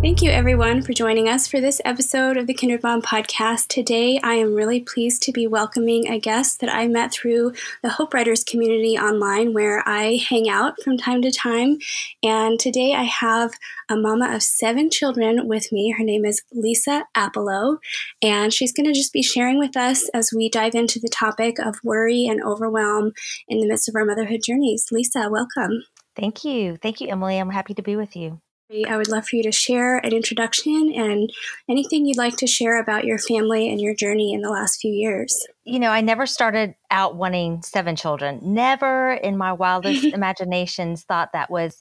[0.05, 3.69] Thank you, everyone, for joining us for this episode of the Kindred Mom podcast.
[3.69, 7.89] Today, I am really pleased to be welcoming a guest that I met through the
[7.89, 11.79] Hope Writers community online, where I hang out from time to time.
[12.21, 13.53] And today, I have
[13.89, 15.89] a mama of seven children with me.
[15.97, 17.79] Her name is Lisa Appelo,
[18.21, 21.57] and she's going to just be sharing with us as we dive into the topic
[21.57, 23.13] of worry and overwhelm
[23.47, 24.85] in the midst of our motherhood journeys.
[24.91, 25.81] Lisa, welcome.
[26.15, 26.77] Thank you.
[26.77, 27.39] Thank you, Emily.
[27.39, 28.39] I'm happy to be with you.
[28.87, 31.31] I would love for you to share an introduction and
[31.69, 34.91] anything you'd like to share about your family and your journey in the last few
[34.91, 35.45] years.
[35.65, 38.39] You know, I never started out wanting seven children.
[38.41, 41.79] Never in my wildest imaginations thought that was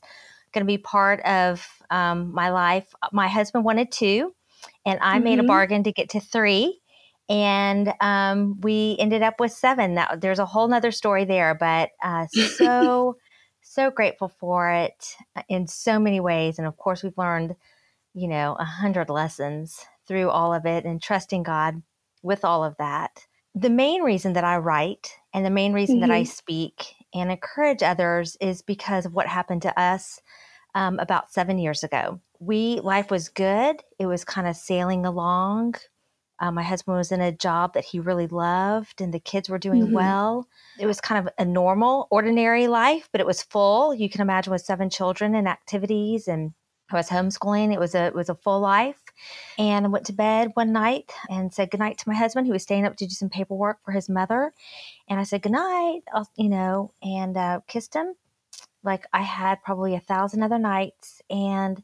[0.53, 2.93] going to be part of um, my life.
[3.13, 4.35] My husband wanted two,
[4.85, 5.25] and I mm-hmm.
[5.25, 5.49] made a mm-hmm.
[5.49, 6.81] bargain to get to three.
[7.31, 9.95] And um, we ended up with seven.
[9.95, 12.27] That there's a whole nother story there, but uh,
[12.57, 13.17] so
[13.75, 16.59] so grateful for it uh, in so many ways.
[16.59, 17.57] And of course, we've learned,
[18.15, 21.83] you know, a hundred lessons through all of it and trusting God
[22.23, 23.27] with all of that.
[23.55, 26.09] The main reason that I write and the main reason mm-hmm.
[26.09, 26.31] that I mm-hmm.
[26.31, 30.21] speak and encourage others is because of what happened to us
[30.75, 32.21] um, about seven years ago.
[32.41, 33.83] We, life was good.
[33.99, 35.77] It was kind of sailing along.
[36.41, 39.59] Uh, my husband was in a job that he really loved, and the kids were
[39.59, 39.95] doing mm-hmm.
[39.95, 40.49] well.
[40.79, 43.95] It was kind of a normal, ordinary life, but it was full.
[43.95, 46.53] You can imagine with seven children and activities, and
[46.91, 47.73] I was homeschooling.
[47.73, 49.01] It was a it was a full life.
[49.59, 52.63] And I went to bed one night and said goodnight to my husband, who was
[52.63, 54.53] staying up to do some paperwork for his mother.
[55.09, 56.03] And I said goodnight,
[56.37, 58.15] you know, and uh, kissed him
[58.85, 61.23] like I had probably a thousand other nights.
[61.31, 61.83] And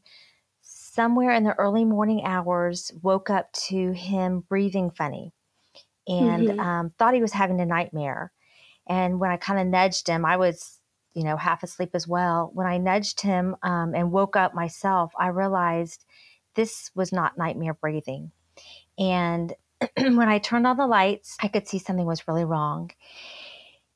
[0.93, 5.31] somewhere in the early morning hours, woke up to him breathing funny
[6.05, 6.59] and mm-hmm.
[6.59, 8.31] um, thought he was having a nightmare.
[8.89, 10.79] And when I kind of nudged him, I was,
[11.13, 12.51] you know, half asleep as well.
[12.53, 16.03] When I nudged him um, and woke up myself, I realized
[16.55, 18.31] this was not nightmare breathing.
[18.99, 19.53] And
[19.97, 22.91] when I turned on the lights, I could see something was really wrong.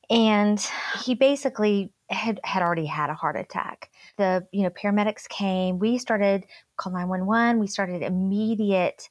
[0.08, 0.64] And
[1.04, 3.90] he basically had, had already had a heart attack.
[4.16, 5.78] The you know paramedics came.
[5.78, 6.46] We started
[6.76, 7.58] call nine one one.
[7.58, 9.08] We started immediate,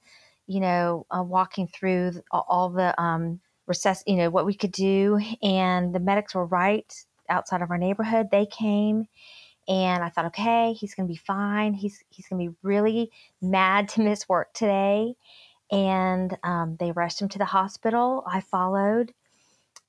[0.47, 4.71] you know, uh, walking through all, all the um, recess, you know, what we could
[4.71, 5.19] do.
[5.41, 6.91] And the medics were right
[7.29, 8.27] outside of our neighborhood.
[8.31, 9.07] They came,
[9.67, 11.73] and I thought, okay, he's going to be fine.
[11.73, 13.11] He's he's going to be really
[13.41, 15.15] mad to miss work today.
[15.71, 18.23] And um, they rushed him to the hospital.
[18.27, 19.13] I followed,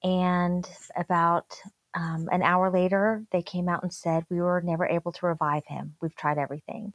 [0.03, 0.67] and
[0.97, 1.61] about
[1.97, 5.65] um, an hour later, they came out and said, We were never able to revive
[5.67, 5.95] him.
[6.01, 6.93] We've tried everything.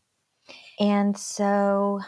[0.79, 1.99] And so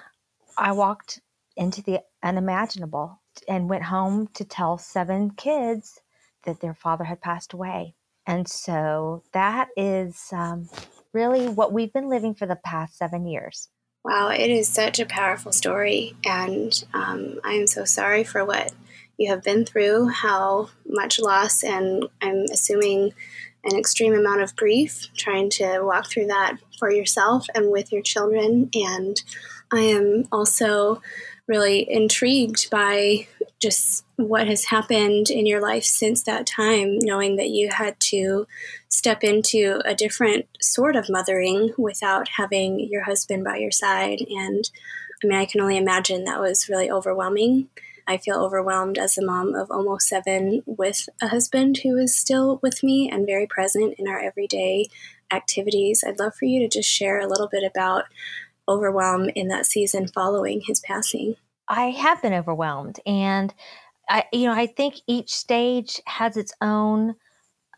[0.58, 1.22] I walked
[1.56, 6.00] into the unimaginable and went home to tell seven kids
[6.46, 7.96] that their father had passed away.
[8.26, 10.70] And so that is um,
[11.14, 13.70] really what we've been living for the past seven years.
[14.04, 16.16] Wow, it is such a powerful story.
[16.26, 18.74] And um, I am so sorry for what
[19.18, 23.14] you have been through, how much loss, and I'm assuming
[23.64, 28.02] an extreme amount of grief, trying to walk through that for yourself and with your
[28.02, 28.70] children.
[28.74, 29.22] And
[29.72, 31.02] I am also
[31.48, 33.28] really intrigued by
[33.62, 38.46] just what has happened in your life since that time, knowing that you had to
[38.90, 44.20] step into a different sort of mothering without having your husband by your side.
[44.30, 44.70] And
[45.24, 47.70] I mean, I can only imagine that was really overwhelming.
[48.08, 52.60] I feel overwhelmed as a mom of almost seven with a husband who is still
[52.62, 54.88] with me and very present in our everyday
[55.32, 56.04] activities.
[56.06, 58.06] I'd love for you to just share a little bit about
[58.68, 61.36] overwhelm in that season following his passing.
[61.68, 63.54] I have been overwhelmed and
[64.10, 67.16] I you know I think each stage has its own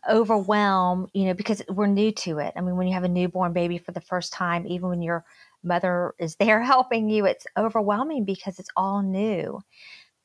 [0.08, 2.52] overwhelm, you know, because we're new to it.
[2.56, 5.24] I mean, when you have a newborn baby for the first time, even when your
[5.62, 9.60] mother is there helping you, it's overwhelming because it's all new.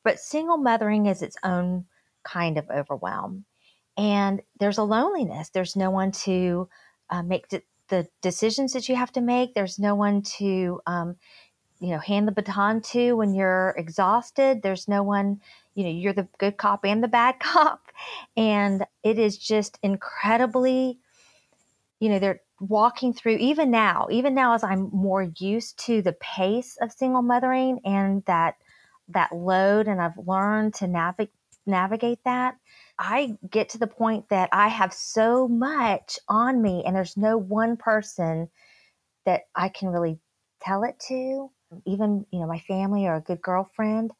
[0.04, 1.86] But single mothering is its own
[2.24, 3.44] kind of overwhelm.
[3.96, 5.50] And there's a loneliness.
[5.50, 6.68] There's no one to
[7.10, 7.62] uh, make the
[8.22, 9.54] decisions that you have to make.
[9.54, 11.16] There's no one to, um,
[11.78, 14.62] you know, hand the baton to when you're exhausted.
[14.62, 15.42] There's no one,
[15.74, 17.92] you know, you're the good cop and the bad cop.
[18.34, 20.98] And it is just incredibly,
[22.00, 26.14] you know, they're walking through even now, even now as I'm more used to the
[26.14, 28.54] pace of single mothering and that
[29.14, 31.32] that load and I've learned to navigate
[31.66, 32.56] navigate that,
[32.98, 37.36] I get to the point that I have so much on me and there's no
[37.38, 38.48] one person
[39.26, 40.18] that I can really
[40.60, 41.50] tell it to,
[41.86, 44.12] even, you know, my family or a good girlfriend,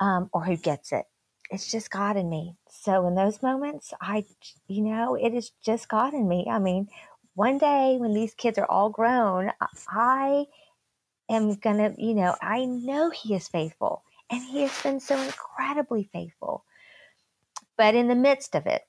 [0.00, 1.06] um, or who gets it.
[1.50, 2.56] It's just God in me.
[2.68, 4.24] So in those moments, I,
[4.68, 6.46] you know, it is just God in me.
[6.50, 6.88] I mean,
[7.34, 9.52] one day when these kids are all grown,
[9.88, 10.46] I
[11.30, 16.08] am to, you know, I know He is faithful and He has been so incredibly
[16.12, 16.64] faithful.
[17.76, 18.82] But in the midst of it,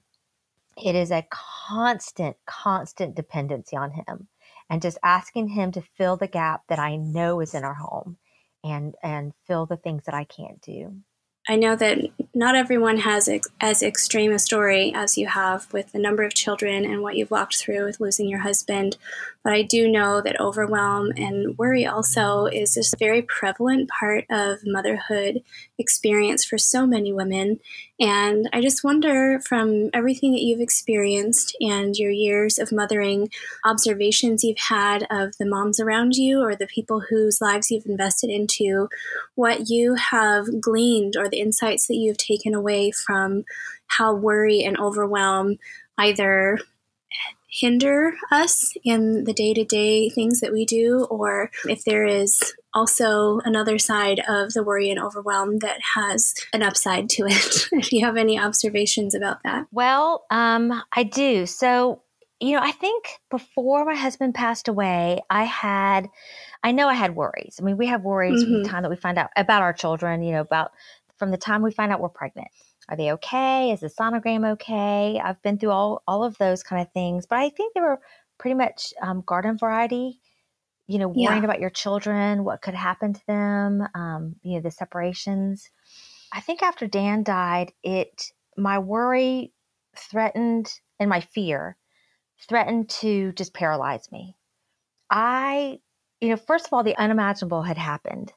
[0.84, 4.28] it is a constant, constant dependency on Him
[4.70, 8.18] and just asking Him to fill the gap that I know is in our home
[8.64, 10.96] and, and fill the things that I can't do.
[11.48, 12.00] I know that
[12.38, 16.36] not everyone has ex- as extreme a story as you have with the number of
[16.36, 18.96] children and what you've walked through with losing your husband.
[19.44, 24.26] But I do know that overwhelm and worry also is just a very prevalent part
[24.30, 25.42] of motherhood
[25.80, 27.60] experience for so many women.
[28.00, 33.32] And I just wonder from everything that you've experienced and your years of mothering,
[33.66, 38.30] observations you've had of the moms around you or the people whose lives you've invested
[38.30, 38.90] into,
[39.34, 43.44] what you have gleaned or the insights that you've taken away from
[43.88, 45.58] how worry and overwhelm
[45.98, 46.60] either
[47.50, 52.54] hinder us in the day to day things that we do, or if there is
[52.74, 57.68] also another side of the worry and overwhelm that has an upside to it.
[57.72, 59.66] if you have any observations about that.
[59.72, 61.46] Well, um, I do.
[61.46, 62.02] So,
[62.40, 66.10] you know, I think before my husband passed away, I had,
[66.64, 67.58] I know I had worries.
[67.60, 68.44] I mean, we have worries mm-hmm.
[68.44, 68.72] from the mm-hmm.
[68.72, 70.72] time that we find out about our children, you know, about
[71.18, 72.48] from the time we find out we're pregnant.
[72.90, 73.72] Are they okay?
[73.72, 75.20] Is the sonogram okay?
[75.24, 78.00] I've been through all, all of those kind of things, but I think they were
[78.38, 80.20] pretty much um, garden variety.
[80.90, 81.44] You know, worrying yeah.
[81.44, 85.70] about your children, what could happen to them, um, you know, the separations.
[86.32, 89.52] I think after Dan died, it my worry
[89.98, 91.76] threatened and my fear
[92.48, 94.36] threatened to just paralyze me.
[95.10, 95.80] I,
[96.22, 98.32] you know, first of all, the unimaginable had happened.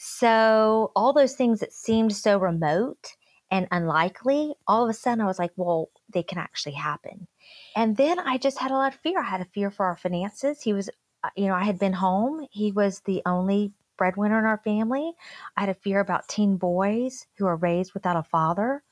[0.00, 3.16] So all those things that seemed so remote
[3.50, 7.26] and unlikely, all of a sudden I was like, well, they can actually happen.
[7.74, 9.20] And then I just had a lot of fear.
[9.20, 10.62] I had a fear for our finances.
[10.62, 10.88] He was,
[11.24, 12.46] uh, you know, I had been home.
[12.52, 15.14] He was the only breadwinner in our family.
[15.56, 18.84] I had a fear about teen boys who are raised without a father,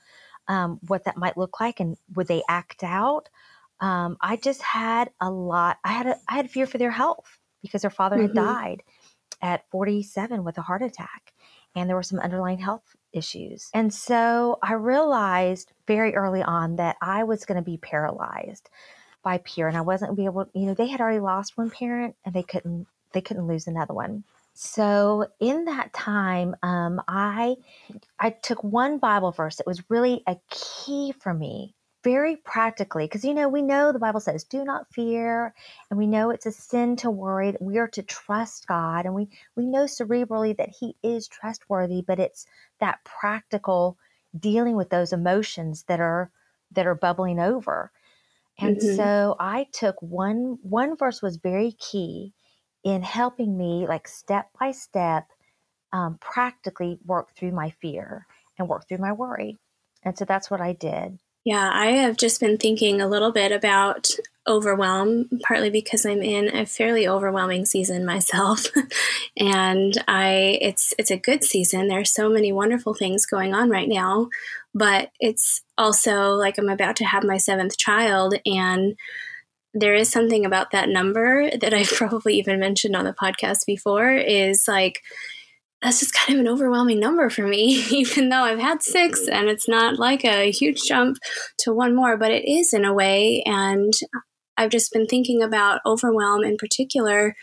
[0.49, 3.29] um, what that might look like, and would they act out?
[3.79, 5.79] Um, I just had a lot.
[5.85, 8.37] I had a, I had fear for their health because their father mm-hmm.
[8.37, 8.83] had died
[9.43, 11.33] at 47 with a heart attack,
[11.75, 13.71] and there were some underlying health issues.
[13.75, 18.71] And so I realized very early on that I was going to be paralyzed
[19.23, 22.15] by peer and I wasn't be able, you know, they had already lost one parent
[22.25, 24.25] and they couldn't they couldn't lose another one.
[24.53, 27.57] So in that time, um, I
[28.19, 31.75] I took one Bible verse that was really a key for me
[32.07, 35.53] very practically, because you know, we know the Bible says, do not fear,
[35.91, 37.51] and we know it's a sin to worry.
[37.51, 42.05] That we are to trust God, and we we know cerebrally that He is trustworthy,
[42.07, 42.47] but it's
[42.79, 43.99] that practical
[44.39, 46.31] dealing with those emotions that are
[46.71, 47.91] that are bubbling over.
[48.61, 48.95] And mm-hmm.
[48.95, 52.35] so I took one one verse was very key
[52.85, 55.27] in helping me like step by step
[55.93, 58.29] um, practically work through my fear
[58.61, 59.59] and work through my worry.
[60.05, 61.19] And so that's what I did.
[61.47, 64.11] Yeah, I have just been thinking a little bit about
[64.49, 68.67] overwhelm, partly because I'm in a fairly overwhelming season myself.
[69.37, 71.87] and I it's it's a good season.
[71.87, 74.29] There's so many wonderful things going on right now,
[74.75, 78.97] but it's also like I'm about to have my seventh child and
[79.75, 84.13] there is something about that number that I've probably even mentioned on the podcast before
[84.13, 85.03] is like
[85.83, 89.35] that's just kind of an overwhelming number for me, even though I've had six mm-hmm.
[89.35, 91.19] and it's not like a huge jump
[91.61, 93.43] to one more, but it is in a way.
[93.47, 93.93] And
[94.57, 97.37] I've just been thinking about overwhelm in particular.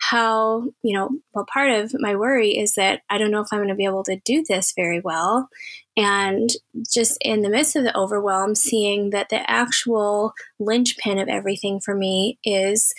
[0.00, 3.58] How, you know, well, part of my worry is that I don't know if I'm
[3.58, 5.48] going to be able to do this very well.
[5.96, 6.50] And
[6.94, 11.96] just in the midst of the overwhelm, seeing that the actual linchpin of everything for
[11.96, 12.94] me is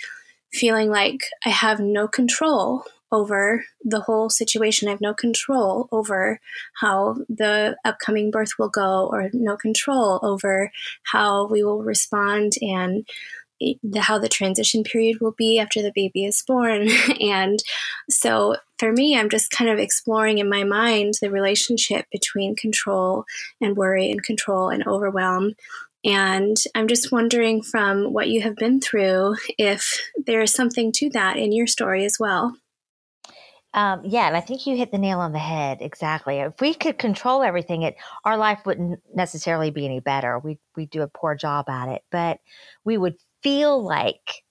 [0.51, 4.87] feeling like I have no control over the whole situation.
[4.87, 6.39] I have no control over
[6.79, 10.71] how the upcoming birth will go, or no control over
[11.03, 13.07] how we will respond and
[13.59, 16.87] the, how the transition period will be after the baby is born.
[17.21, 17.59] and
[18.09, 23.25] so for me, I'm just kind of exploring in my mind the relationship between control
[23.59, 25.55] and worry and control and overwhelm
[26.03, 31.09] And I'm just wondering from what you have been through if there is something to
[31.09, 32.55] that in your story as well.
[33.73, 36.37] Um, yeah, and I think you hit the nail on the head exactly.
[36.39, 37.95] If we could control everything, it
[38.25, 40.39] our life wouldn't necessarily be any better.
[40.39, 42.39] We we do a poor job at it, but
[42.83, 44.43] we would feel like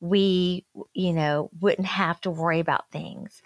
[0.00, 3.42] we, you know, wouldn't have to worry about things.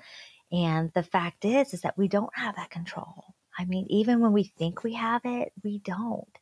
[0.52, 3.35] And the fact is, is that we don't have that control.
[3.58, 6.38] I mean, even when we think we have it, we don't.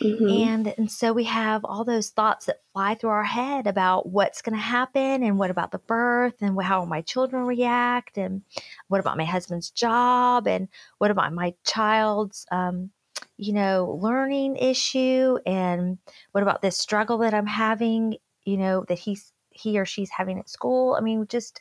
[0.00, 0.28] Mm-hmm.
[0.28, 4.42] And and so we have all those thoughts that fly through our head about what's
[4.42, 8.42] going to happen and what about the birth and how will my children react and
[8.88, 12.90] what about my husband's job and what about my child's um,
[13.36, 15.98] you know learning issue and
[16.32, 20.38] what about this struggle that I'm having, you know, that he's he or she's having
[20.38, 20.94] at school.
[20.94, 21.60] I mean, just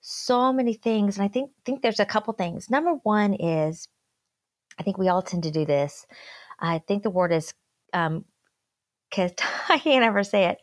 [0.00, 2.68] so many things and I think think there's a couple things.
[2.68, 3.88] Number 1 is
[4.78, 6.06] I think we all tend to do this.
[6.58, 7.54] I think the word is,
[7.92, 8.24] um,
[9.10, 10.58] cat- I can't ever say it,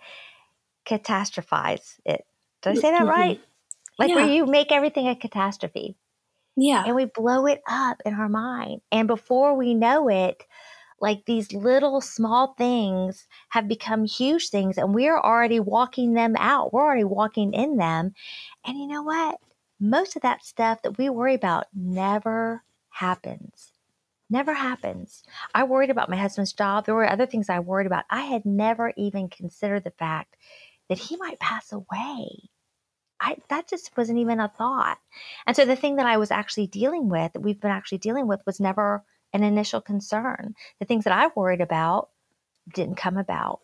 [0.85, 2.25] catastrophize it.
[2.61, 3.37] Did I say that right?
[3.37, 3.43] Mm-hmm.
[3.99, 4.15] Like yeah.
[4.15, 5.97] where you make everything a catastrophe.
[6.55, 6.83] Yeah.
[6.85, 8.81] And we blow it up in our mind.
[8.91, 10.43] And before we know it,
[11.01, 16.73] like these little small things have become huge things and we're already walking them out.
[16.73, 18.13] We're already walking in them.
[18.65, 19.37] And you know what?
[19.79, 23.68] Most of that stuff that we worry about never happens.
[24.29, 25.23] Never happens.
[25.55, 26.85] I worried about my husband's job.
[26.85, 28.05] There were other things I worried about.
[28.09, 30.35] I had never even considered the fact
[30.87, 32.49] that he might pass away.
[33.19, 34.97] I, that just wasn't even a thought.
[35.45, 38.27] And so the thing that I was actually dealing with, that we've been actually dealing
[38.27, 39.03] with, was never
[39.33, 40.53] an initial concern.
[40.79, 42.09] The things that I worried about
[42.73, 43.59] didn't come about.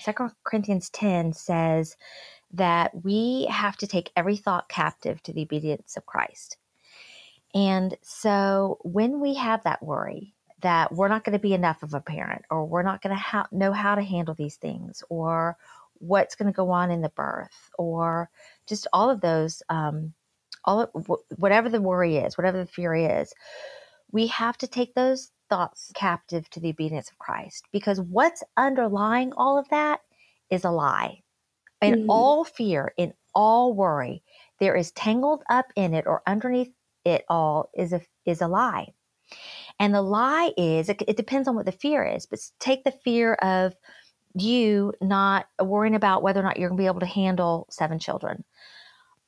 [0.00, 1.96] Second Corinthians 10 says
[2.52, 6.56] that we have to take every thought captive to the obedience of Christ.
[7.56, 11.94] And so when we have that worry that we're not going to be enough of
[11.94, 15.56] a parent or we're not going to ha- know how to handle these things or
[15.94, 18.28] what's going to go on in the birth or
[18.68, 20.12] just all of those, um,
[20.66, 23.32] all of, whatever the worry is, whatever the fear is,
[24.12, 29.32] we have to take those thoughts captive to the obedience of Christ because what's underlying
[29.32, 30.00] all of that
[30.50, 31.22] is a lie.
[31.80, 32.10] In mm-hmm.
[32.10, 34.22] all fear, in all worry,
[34.60, 36.72] there is tangled up in it or underneath
[37.06, 38.92] it all is a is a lie.
[39.78, 42.92] And the lie is it, it depends on what the fear is, but take the
[42.92, 43.74] fear of
[44.34, 47.98] you not worrying about whether or not you're going to be able to handle seven
[47.98, 48.44] children.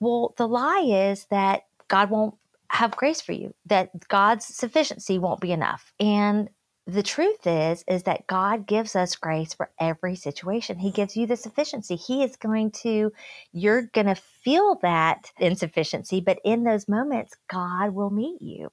[0.01, 2.35] Well, the lie is that God won't
[2.70, 5.93] have grace for you, that God's sufficiency won't be enough.
[5.99, 6.51] And
[6.89, 10.78] the truth is is that God gives us grace for every situation.
[10.78, 11.97] He gives you the sufficiency.
[11.97, 13.12] He is going to
[13.53, 18.70] you're going to feel that insufficiency, but in those moments God will meet you.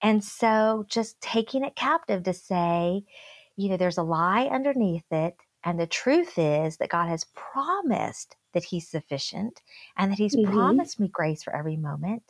[0.00, 3.02] And so just taking it captive to say,
[3.56, 8.36] you know, there's a lie underneath it and the truth is that God has promised
[8.54, 9.60] that he's sufficient
[9.96, 10.52] and that he's mm-hmm.
[10.52, 12.22] promised me grace for every moment.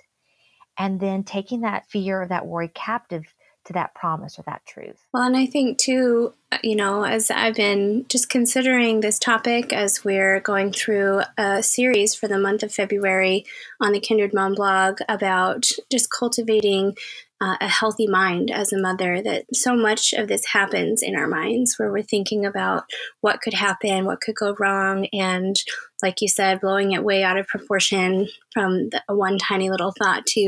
[0.79, 3.35] And then taking that fear or that worry captive
[3.69, 5.07] to that promise or that truth.
[5.13, 9.73] Well, and I think too, uh, you know, as I've been just considering this topic
[9.73, 13.45] as we're going through a series for the month of February
[13.81, 16.97] on the Kindred Mom blog about just cultivating
[17.41, 21.29] uh, a healthy mind as a mother that so much of this happens in our
[21.29, 22.85] minds where we're thinking about
[23.21, 25.57] what could happen, what could go wrong, and
[26.03, 30.27] like you said, blowing it way out of proportion from the, one tiny little thought
[30.27, 30.41] to,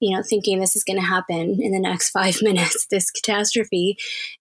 [0.00, 3.96] you know, thinking this is going to happen in the next five minutes, this catastrophe.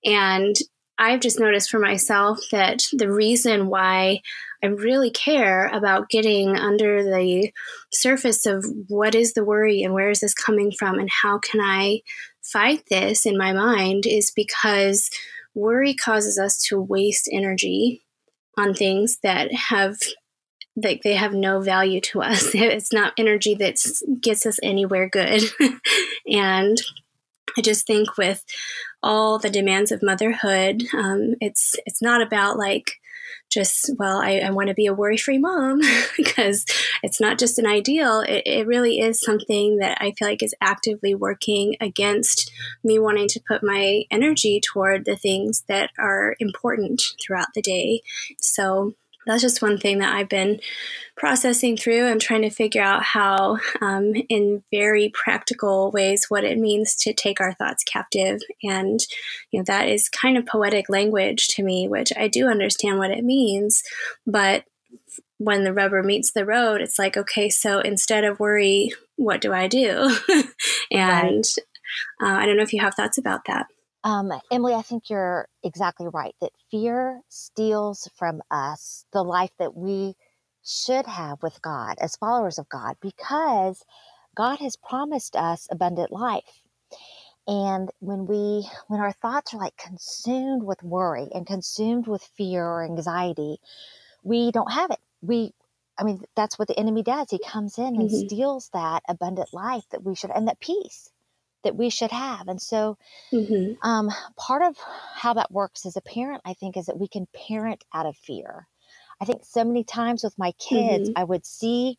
[0.06, 0.56] And
[0.98, 4.22] I've just noticed for myself that the reason why
[4.64, 7.52] I really care about getting under the
[7.92, 11.60] surface of what is the worry and where is this coming from and how can
[11.62, 12.02] I
[12.42, 15.10] fight this in my mind is because
[15.54, 18.04] worry causes us to waste energy
[18.58, 19.98] on things that have
[20.76, 22.52] like they have no value to us.
[22.56, 23.80] It's not energy that
[24.22, 25.44] gets us anywhere good.
[26.28, 26.78] and
[27.58, 28.44] I just think with
[29.04, 32.94] all the demands of motherhood, um, it's it's not about like
[33.54, 35.82] just, well, I, I want to be a worry free mom
[36.18, 36.66] because
[37.04, 38.22] it's not just an ideal.
[38.22, 42.52] It, it really is something that I feel like is actively working against
[42.84, 48.02] me wanting to put my energy toward the things that are important throughout the day.
[48.40, 48.96] So
[49.26, 50.60] that's just one thing that I've been
[51.16, 56.58] processing through and trying to figure out how, um, in very practical ways, what it
[56.58, 58.42] means to take our thoughts captive.
[58.64, 59.00] And,
[59.52, 63.12] you know, that is kind of poetic language to me, which I do understand what
[63.12, 63.84] it means.
[64.26, 64.66] But
[65.38, 69.54] when the rubber meets the road, it's like, okay, so instead of worry, what do
[69.54, 70.16] I do?
[70.92, 71.58] and right.
[72.22, 73.68] uh, I don't know if you have thoughts about that.
[74.04, 79.76] Um, Emily, I think you're exactly right that fear steals from us the life that
[79.76, 80.16] we
[80.66, 83.84] should have with God as followers of God because
[84.36, 86.62] God has promised us abundant life.
[87.48, 92.66] And when we when our thoughts are like consumed with worry and consumed with fear
[92.66, 93.58] or anxiety,
[94.24, 95.00] we don't have it.
[95.22, 95.54] We
[95.98, 97.30] I mean, that's what the enemy does.
[97.30, 98.28] He comes in and mm-hmm.
[98.28, 101.12] steals that abundant life that we should and that peace
[101.64, 102.48] that we should have.
[102.48, 102.98] And so,
[103.32, 103.74] mm-hmm.
[103.88, 104.76] um, part of
[105.16, 108.16] how that works as a parent, I think, is that we can parent out of
[108.18, 108.68] fear.
[109.22, 111.18] I think so many times with my kids, mm-hmm.
[111.18, 111.98] I would see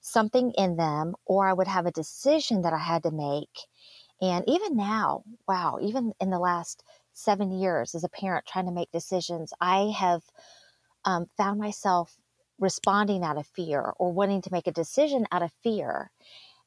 [0.00, 3.66] something in them, or I would have a decision that I had to make.
[4.20, 6.82] And even now, wow, even in the last
[7.12, 10.22] seven years as a parent trying to make decisions, I have
[11.04, 12.16] um, found myself
[12.58, 16.10] responding out of fear or wanting to make a decision out of fear.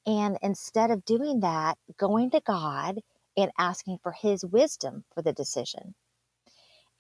[0.06, 3.00] And instead of doing that, going to God
[3.38, 5.96] and asking for His wisdom for the decision.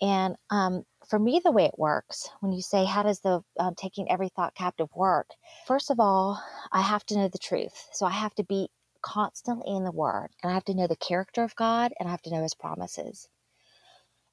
[0.01, 3.75] And um, for me, the way it works, when you say, How does the um,
[3.75, 5.27] taking every thought captive work?
[5.67, 6.41] First of all,
[6.71, 7.87] I have to know the truth.
[7.91, 8.69] So I have to be
[9.01, 12.11] constantly in the Word, and I have to know the character of God, and I
[12.11, 13.27] have to know His promises.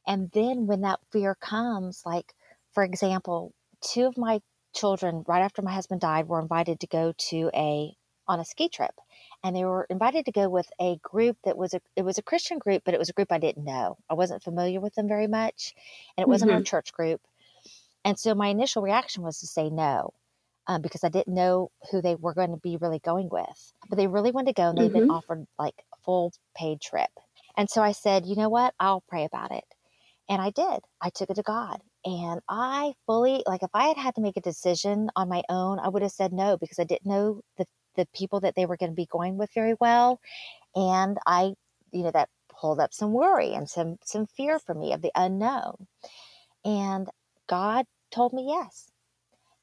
[0.06, 2.32] And then when that fear comes, like,
[2.72, 4.40] for example, two of my
[4.74, 7.96] children, right after my husband died, were invited to go to a
[8.28, 8.94] on a ski trip
[9.46, 12.22] and they were invited to go with a group that was a it was a
[12.22, 13.96] Christian group, but it was a group I didn't know.
[14.10, 15.74] I wasn't familiar with them very much,
[16.16, 16.58] and it wasn't mm-hmm.
[16.58, 17.20] our church group.
[18.04, 20.14] And so my initial reaction was to say no,
[20.66, 23.72] um, because I didn't know who they were going to be really going with.
[23.88, 25.00] But they really wanted to go, and they'd mm-hmm.
[25.00, 27.10] been offered like a full paid trip.
[27.56, 28.74] And so I said, you know what?
[28.78, 29.64] I'll pray about it.
[30.28, 30.80] And I did.
[31.00, 31.80] I took it to God.
[32.04, 35.78] And I fully, like, if I had had to make a decision on my own,
[35.78, 37.66] I would have said no because I didn't know the
[37.96, 40.20] the people that they were going to be going with very well.
[40.74, 41.54] And I,
[41.92, 45.12] you know, that pulled up some worry and some some fear for me of the
[45.14, 45.86] unknown.
[46.64, 47.08] And
[47.48, 48.90] God told me yes.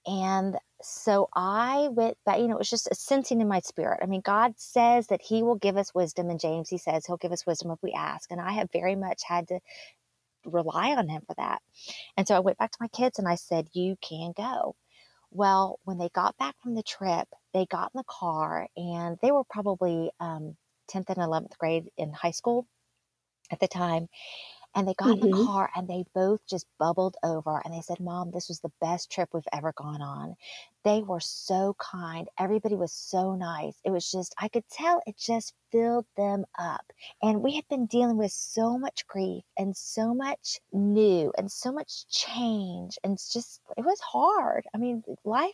[0.05, 3.99] And so I went back, you know, it was just a sensing in my spirit.
[4.03, 7.17] I mean, God says that He will give us wisdom, and James, He says He'll
[7.17, 8.31] give us wisdom if we ask.
[8.31, 9.59] And I have very much had to
[10.45, 11.61] rely on Him for that.
[12.17, 14.75] And so I went back to my kids and I said, You can go.
[15.33, 19.31] Well, when they got back from the trip, they got in the car and they
[19.31, 20.55] were probably um,
[20.91, 22.67] 10th and 11th grade in high school
[23.51, 24.09] at the time.
[24.75, 25.25] And they got mm-hmm.
[25.25, 25.45] in the mm-hmm.
[25.45, 29.11] car and they both just bubbled over and they said, Mom, this was the best
[29.11, 30.35] trip we've ever gone on.
[30.83, 32.27] They were so kind.
[32.39, 33.75] Everybody was so nice.
[33.85, 36.85] It was just, I could tell it just filled them up.
[37.21, 41.71] And we had been dealing with so much grief and so much new and so
[41.71, 42.97] much change.
[43.03, 44.65] And it's just, it was hard.
[44.73, 45.53] I mean, life,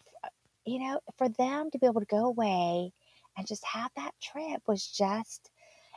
[0.66, 2.94] you know, for them to be able to go away
[3.38, 5.50] and just have that trip was just,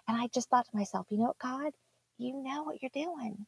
[0.08, 1.72] and I just thought to myself, you know what, God?
[2.22, 3.46] You know what you're doing.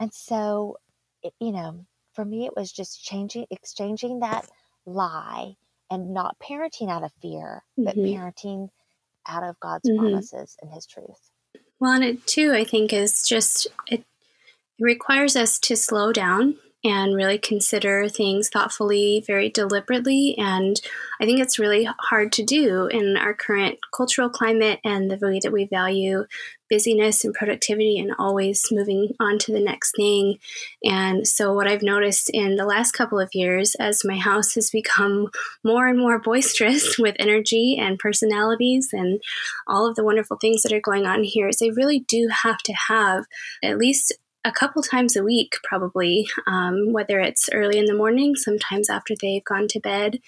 [0.00, 0.78] And so,
[1.22, 4.48] it, you know, for me, it was just changing, exchanging that
[4.86, 5.56] lie
[5.90, 7.84] and not parenting out of fear, mm-hmm.
[7.84, 8.68] but parenting
[9.26, 10.00] out of God's mm-hmm.
[10.00, 11.30] promises and His truth.
[11.78, 14.04] Well, and it too, I think, is just it
[14.78, 20.36] requires us to slow down and really consider things thoughtfully, very deliberately.
[20.38, 20.80] And
[21.20, 25.40] I think it's really hard to do in our current cultural climate and the way
[25.42, 26.26] that we value
[26.70, 30.38] busyness and productivity and always moving on to the next thing.
[30.82, 34.70] And so, what I've noticed in the last couple of years, as my house has
[34.70, 35.28] become
[35.62, 39.22] more and more boisterous with energy and personalities and
[39.66, 42.58] all of the wonderful things that are going on here, is I really do have
[42.58, 43.24] to have
[43.62, 44.12] at least
[44.44, 49.14] a couple times a week, probably, um, whether it's early in the morning, sometimes after
[49.20, 50.20] they've gone to bed.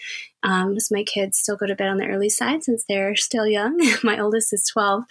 [0.42, 3.78] Um, my kids still go to bed on the early side since they're still young.
[4.02, 5.04] my oldest is 12.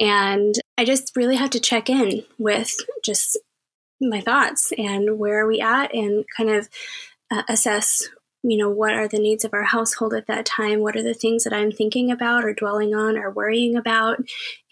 [0.00, 2.72] And I just really have to check in with
[3.04, 3.38] just
[4.00, 6.68] my thoughts and where are we at and kind of
[7.30, 8.08] uh, assess
[8.42, 10.80] you know, what are the needs of our household at that time?
[10.80, 14.18] What are the things that I'm thinking about or dwelling on or worrying about?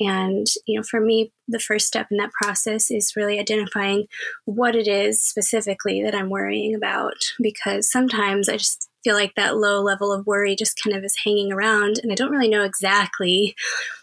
[0.01, 4.07] And, you know, for me, the first step in that process is really identifying
[4.45, 9.57] what it is specifically that I'm worrying about because sometimes I just feel like that
[9.57, 12.65] low level of worry just kind of is hanging around and I don't really know
[12.65, 13.55] exactly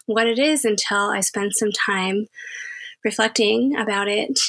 [0.06, 2.26] what it is until I spend some time
[3.04, 4.40] reflecting about it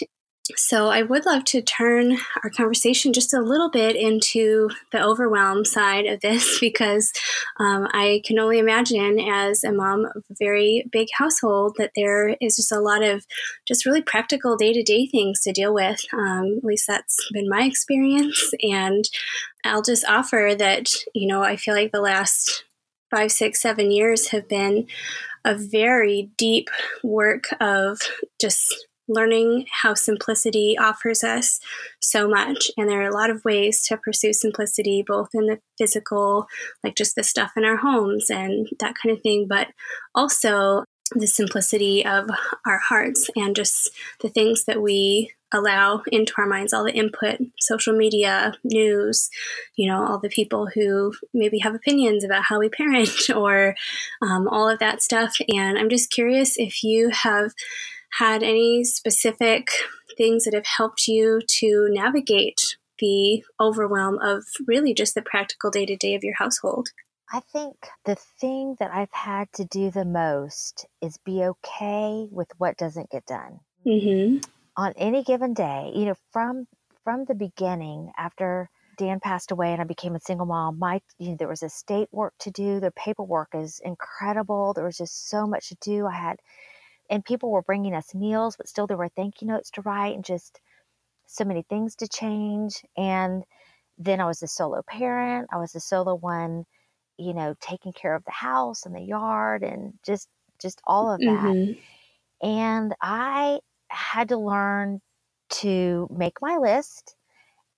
[0.56, 5.66] so, I would love to turn our conversation just a little bit into the overwhelm
[5.66, 7.12] side of this because
[7.60, 12.36] um, I can only imagine, as a mom of a very big household, that there
[12.42, 13.26] is just a lot of
[13.68, 16.02] just really practical day to day things to deal with.
[16.14, 18.52] Um, at least that's been my experience.
[18.62, 19.06] And
[19.64, 22.64] I'll just offer that, you know, I feel like the last
[23.10, 24.88] five, six, seven years have been
[25.46, 26.70] a very deep
[27.04, 28.00] work of
[28.40, 31.60] just learning how simplicity offers us
[32.00, 32.72] so much.
[32.78, 36.48] And there are a lot of ways to pursue simplicity, both in the physical,
[36.84, 39.68] like just the stuff in our homes and that kind of thing, but
[40.16, 40.84] also
[41.16, 42.30] the simplicity of
[42.68, 43.90] our hearts and just
[44.22, 49.30] the things that we allow into our minds all the input social media news
[49.76, 53.76] you know all the people who maybe have opinions about how we parent or
[54.22, 57.52] um, all of that stuff and i'm just curious if you have
[58.18, 59.68] had any specific
[60.18, 65.86] things that have helped you to navigate the overwhelm of really just the practical day
[65.86, 66.90] to day of your household?
[67.32, 72.48] I think the thing that I've had to do the most is be okay with
[72.58, 73.60] what doesn't get done.
[73.86, 74.40] Mm-hmm.
[74.78, 76.68] On any given day, you know, from
[77.04, 81.30] from the beginning, after Dan passed away and I became a single mom, my you
[81.30, 82.80] know, there was estate work to do.
[82.80, 84.74] The paperwork is incredible.
[84.74, 86.08] There was just so much to do.
[86.08, 86.38] I had
[87.10, 90.16] and people were bringing us meals, but still there were thank you notes to write
[90.16, 90.60] and just
[91.26, 92.84] so many things to change.
[92.98, 93.44] And
[93.98, 95.50] then I was a solo parent.
[95.52, 96.66] I was the solo one,
[97.18, 100.28] you know, taking care of the house and the yard and just
[100.62, 101.28] just all of that.
[101.28, 102.48] Mm-hmm.
[102.48, 105.02] And I had to learn
[105.50, 107.16] to make my list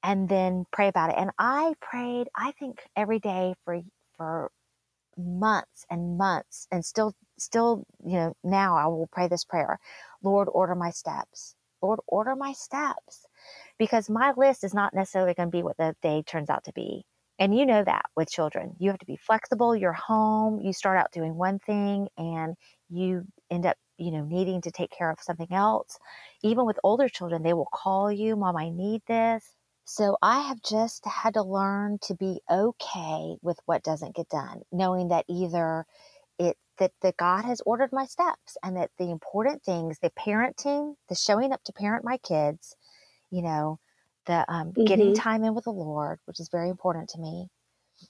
[0.04, 1.16] and then pray about it.
[1.18, 3.82] And I prayed, I think every day for
[4.18, 4.52] for
[5.18, 9.80] months and months and still still you know now i will pray this prayer
[10.24, 11.56] lord order my steps.
[11.82, 13.26] Lord order my steps.
[13.80, 16.74] Because my list is not necessarily going to be what the day turns out to
[16.74, 17.06] be.
[17.40, 18.76] And you know that with children.
[18.80, 22.56] You have to be flexible you're home you start out doing one thing and
[22.90, 25.98] you end up you know needing to take care of something else.
[26.44, 29.56] Even with older children they will call you mom i need this.
[29.86, 34.62] So I have just had to learn to be okay with what doesn't get done,
[34.72, 35.86] knowing that either
[36.40, 40.96] it that, that God has ordered my steps and that the important things, the parenting,
[41.10, 42.76] the showing up to parent my kids,
[43.30, 43.78] you know,
[44.26, 44.86] the um, mm-hmm.
[44.86, 47.48] getting time in with the Lord, which is very important to me.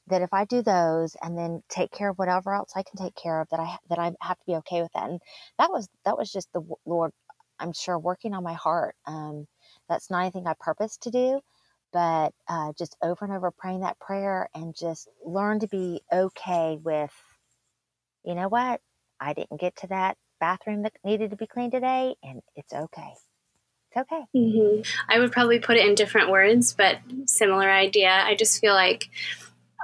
[0.08, 3.14] That if I do those and then take care of whatever else I can take
[3.14, 5.10] care of, that I that I have to be okay with that.
[5.10, 5.20] And
[5.60, 7.12] that was that was just the Lord,
[7.60, 8.96] I'm sure, working on my heart.
[9.06, 9.48] Um,
[9.90, 11.42] that's not anything I purpose to do,
[11.92, 16.78] but uh, just over and over praying that prayer and just learn to be okay
[16.82, 17.12] with,
[18.24, 18.82] you know what?
[19.20, 23.14] I didn't get to that bathroom that needed to be cleaned today, and it's okay.
[23.92, 24.24] It's okay.
[24.36, 24.82] Mm-hmm.
[25.10, 28.10] I would probably put it in different words, but similar idea.
[28.10, 29.10] I just feel like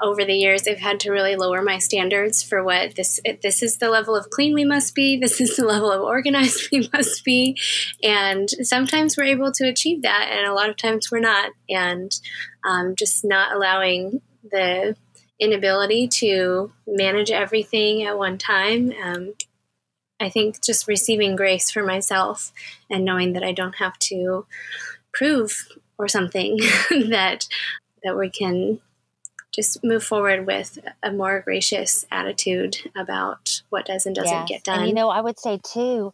[0.01, 3.77] over the years I've had to really lower my standards for what this this is
[3.77, 7.23] the level of clean we must be this is the level of organized we must
[7.23, 7.57] be
[8.03, 12.19] and sometimes we're able to achieve that and a lot of times we're not and
[12.63, 14.95] um, just not allowing the
[15.39, 19.33] inability to manage everything at one time um,
[20.19, 22.51] I think just receiving grace for myself
[22.89, 24.45] and knowing that I don't have to
[25.13, 25.67] prove
[25.97, 26.57] or something
[27.09, 27.47] that
[28.03, 28.79] that we can
[29.53, 34.49] just move forward with a more gracious attitude about what does and doesn't yes.
[34.49, 34.79] get done.
[34.79, 36.13] And you know, I would say too,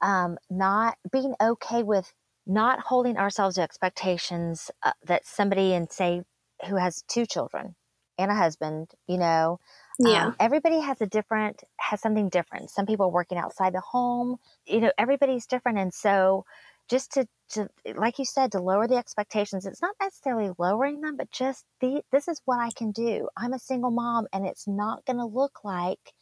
[0.00, 2.12] um, not being okay with
[2.46, 6.22] not holding ourselves to expectations uh, that somebody and say
[6.68, 7.74] who has two children
[8.18, 9.60] and a husband, you know,
[9.98, 10.26] yeah.
[10.26, 12.70] Um, everybody has a different has something different.
[12.70, 14.38] Some people are working outside the home.
[14.66, 16.44] You know, everybody's different, and so
[16.88, 21.16] just to, to like you said to lower the expectations it's not necessarily lowering them
[21.16, 24.66] but just the this is what i can do i'm a single mom and it's
[24.68, 26.12] not going to look like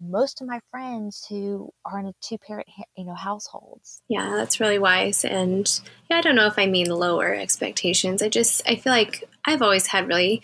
[0.00, 2.66] most of my friends who are in a two parent
[2.96, 6.88] you know households yeah that's really wise and yeah i don't know if i mean
[6.88, 10.40] lower expectations i just i feel like i've always had really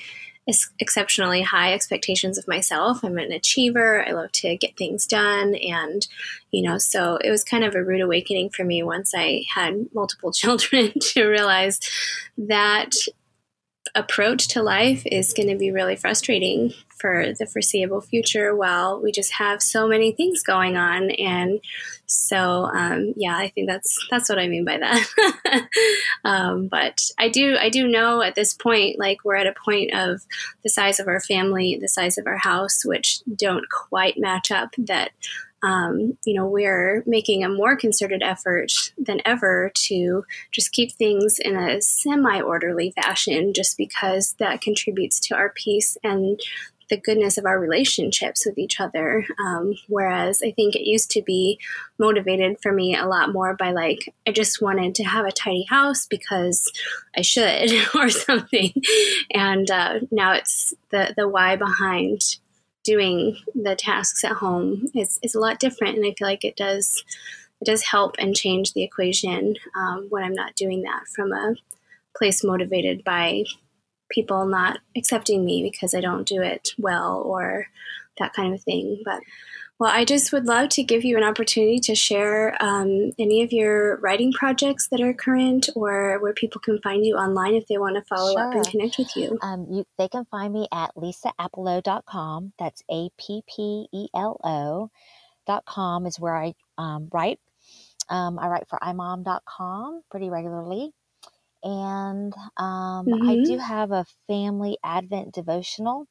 [0.78, 3.02] exceptionally high expectations of myself.
[3.02, 4.06] I'm an achiever.
[4.06, 5.54] I love to get things done.
[5.56, 6.06] And,
[6.52, 9.88] you know, so it was kind of a rude awakening for me once I had
[9.92, 11.80] multiple children to realize
[12.38, 12.92] that
[13.96, 19.10] approach to life is going to be really frustrating for the foreseeable future while we
[19.10, 21.10] just have so many things going on.
[21.10, 21.60] And
[22.06, 25.68] so um, yeah i think that's that's what i mean by that.
[26.24, 29.94] Um, but i do i do know at this point like we're at a point
[29.94, 30.22] of
[30.64, 34.74] the size of our family the size of our house which don't quite match up
[34.78, 35.12] that
[35.66, 41.40] um, you know, we're making a more concerted effort than ever to just keep things
[41.40, 46.40] in a semi orderly fashion, just because that contributes to our peace and
[46.88, 49.26] the goodness of our relationships with each other.
[49.44, 51.58] Um, whereas I think it used to be
[51.98, 55.66] motivated for me a lot more by like, I just wanted to have a tidy
[55.68, 56.70] house because
[57.16, 58.72] I should or something.
[59.32, 62.20] And uh, now it's the, the why behind
[62.86, 65.96] doing the tasks at home is, is a lot different.
[65.96, 67.04] And I feel like it does
[67.60, 71.54] it does help and change the equation um, when I'm not doing that from a
[72.16, 73.44] place motivated by
[74.10, 77.66] people not accepting me because I don't do it well or
[78.18, 79.02] that kind of thing.
[79.04, 79.20] But
[79.78, 83.52] well, I just would love to give you an opportunity to share um, any of
[83.52, 87.76] your writing projects that are current or where people can find you online if they
[87.76, 88.48] want to follow sure.
[88.48, 89.38] up and connect with you.
[89.42, 89.84] Um, you.
[89.98, 92.54] They can find me at lisaappelo.com.
[92.58, 97.38] That's A P P E L O.com is where I um, write.
[98.08, 100.92] Um, I write for imom.com pretty regularly.
[101.62, 103.28] And um, mm-hmm.
[103.28, 106.06] I do have a family Advent devotional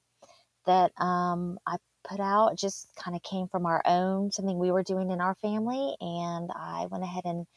[0.66, 1.78] that um, I
[2.08, 2.58] put out.
[2.58, 5.96] Just kind of came from our own, something we were doing in our family.
[6.02, 7.48] And I went ahead and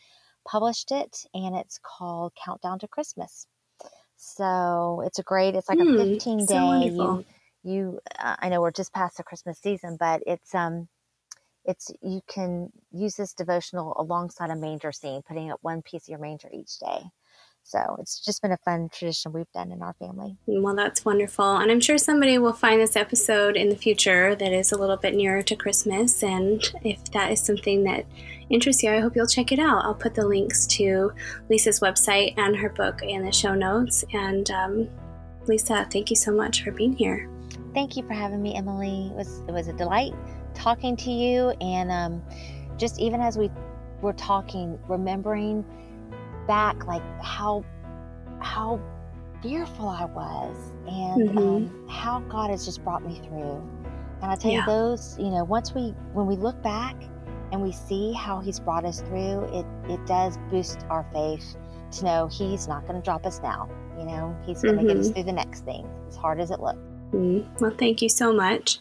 [0.47, 1.27] published it.
[1.35, 3.47] And it's called Countdown to Christmas.
[4.17, 6.91] So it's a great, it's like mm, a 15 day.
[6.95, 7.25] So you,
[7.65, 10.89] you uh, I know we're just past the Christmas season, but it's, um,
[11.65, 16.09] it's you can use this devotional alongside a manger scene, putting up one piece of
[16.09, 17.03] your manger each day.
[17.69, 20.39] So it's just been a fun tradition we've done in our family.
[20.47, 21.59] Well, that's wonderful.
[21.59, 24.97] And I'm sure somebody will find this episode in the future that is a little
[24.97, 26.23] bit nearer to Christmas.
[26.23, 28.07] And if that is something that
[28.49, 29.85] interests you, I hope you'll check it out.
[29.85, 31.13] I'll put the links to
[31.51, 34.03] Lisa's website and her book in the show notes.
[34.15, 34.89] And um,
[35.47, 37.29] Lisa, thank you so much for being here.
[37.75, 39.09] Thank you for having me, Emily.
[39.11, 40.15] It was, it was a delight
[40.55, 41.51] talking to you.
[41.61, 42.23] And um,
[42.79, 43.51] just even as we
[44.01, 45.67] were talking, remembering
[46.49, 47.65] back like how
[48.41, 48.81] how
[49.43, 50.57] fearful I was
[50.89, 51.39] and mm-hmm.
[51.39, 53.63] um, how God has just brought me through.
[54.21, 54.61] And I tell yeah.
[54.61, 56.97] you, those, you know, once we, when we look back
[57.53, 61.57] and we see how He's brought us through, it, it does boost our faith
[61.93, 63.69] to know He's not going to drop us now.
[63.97, 64.89] You know, He's going to mm-hmm.
[64.89, 65.15] get us mm-hmm.
[65.15, 66.79] through the next thing, as hard as it looks.
[67.13, 67.65] Mm-hmm.
[67.65, 68.81] Well, thank you so much.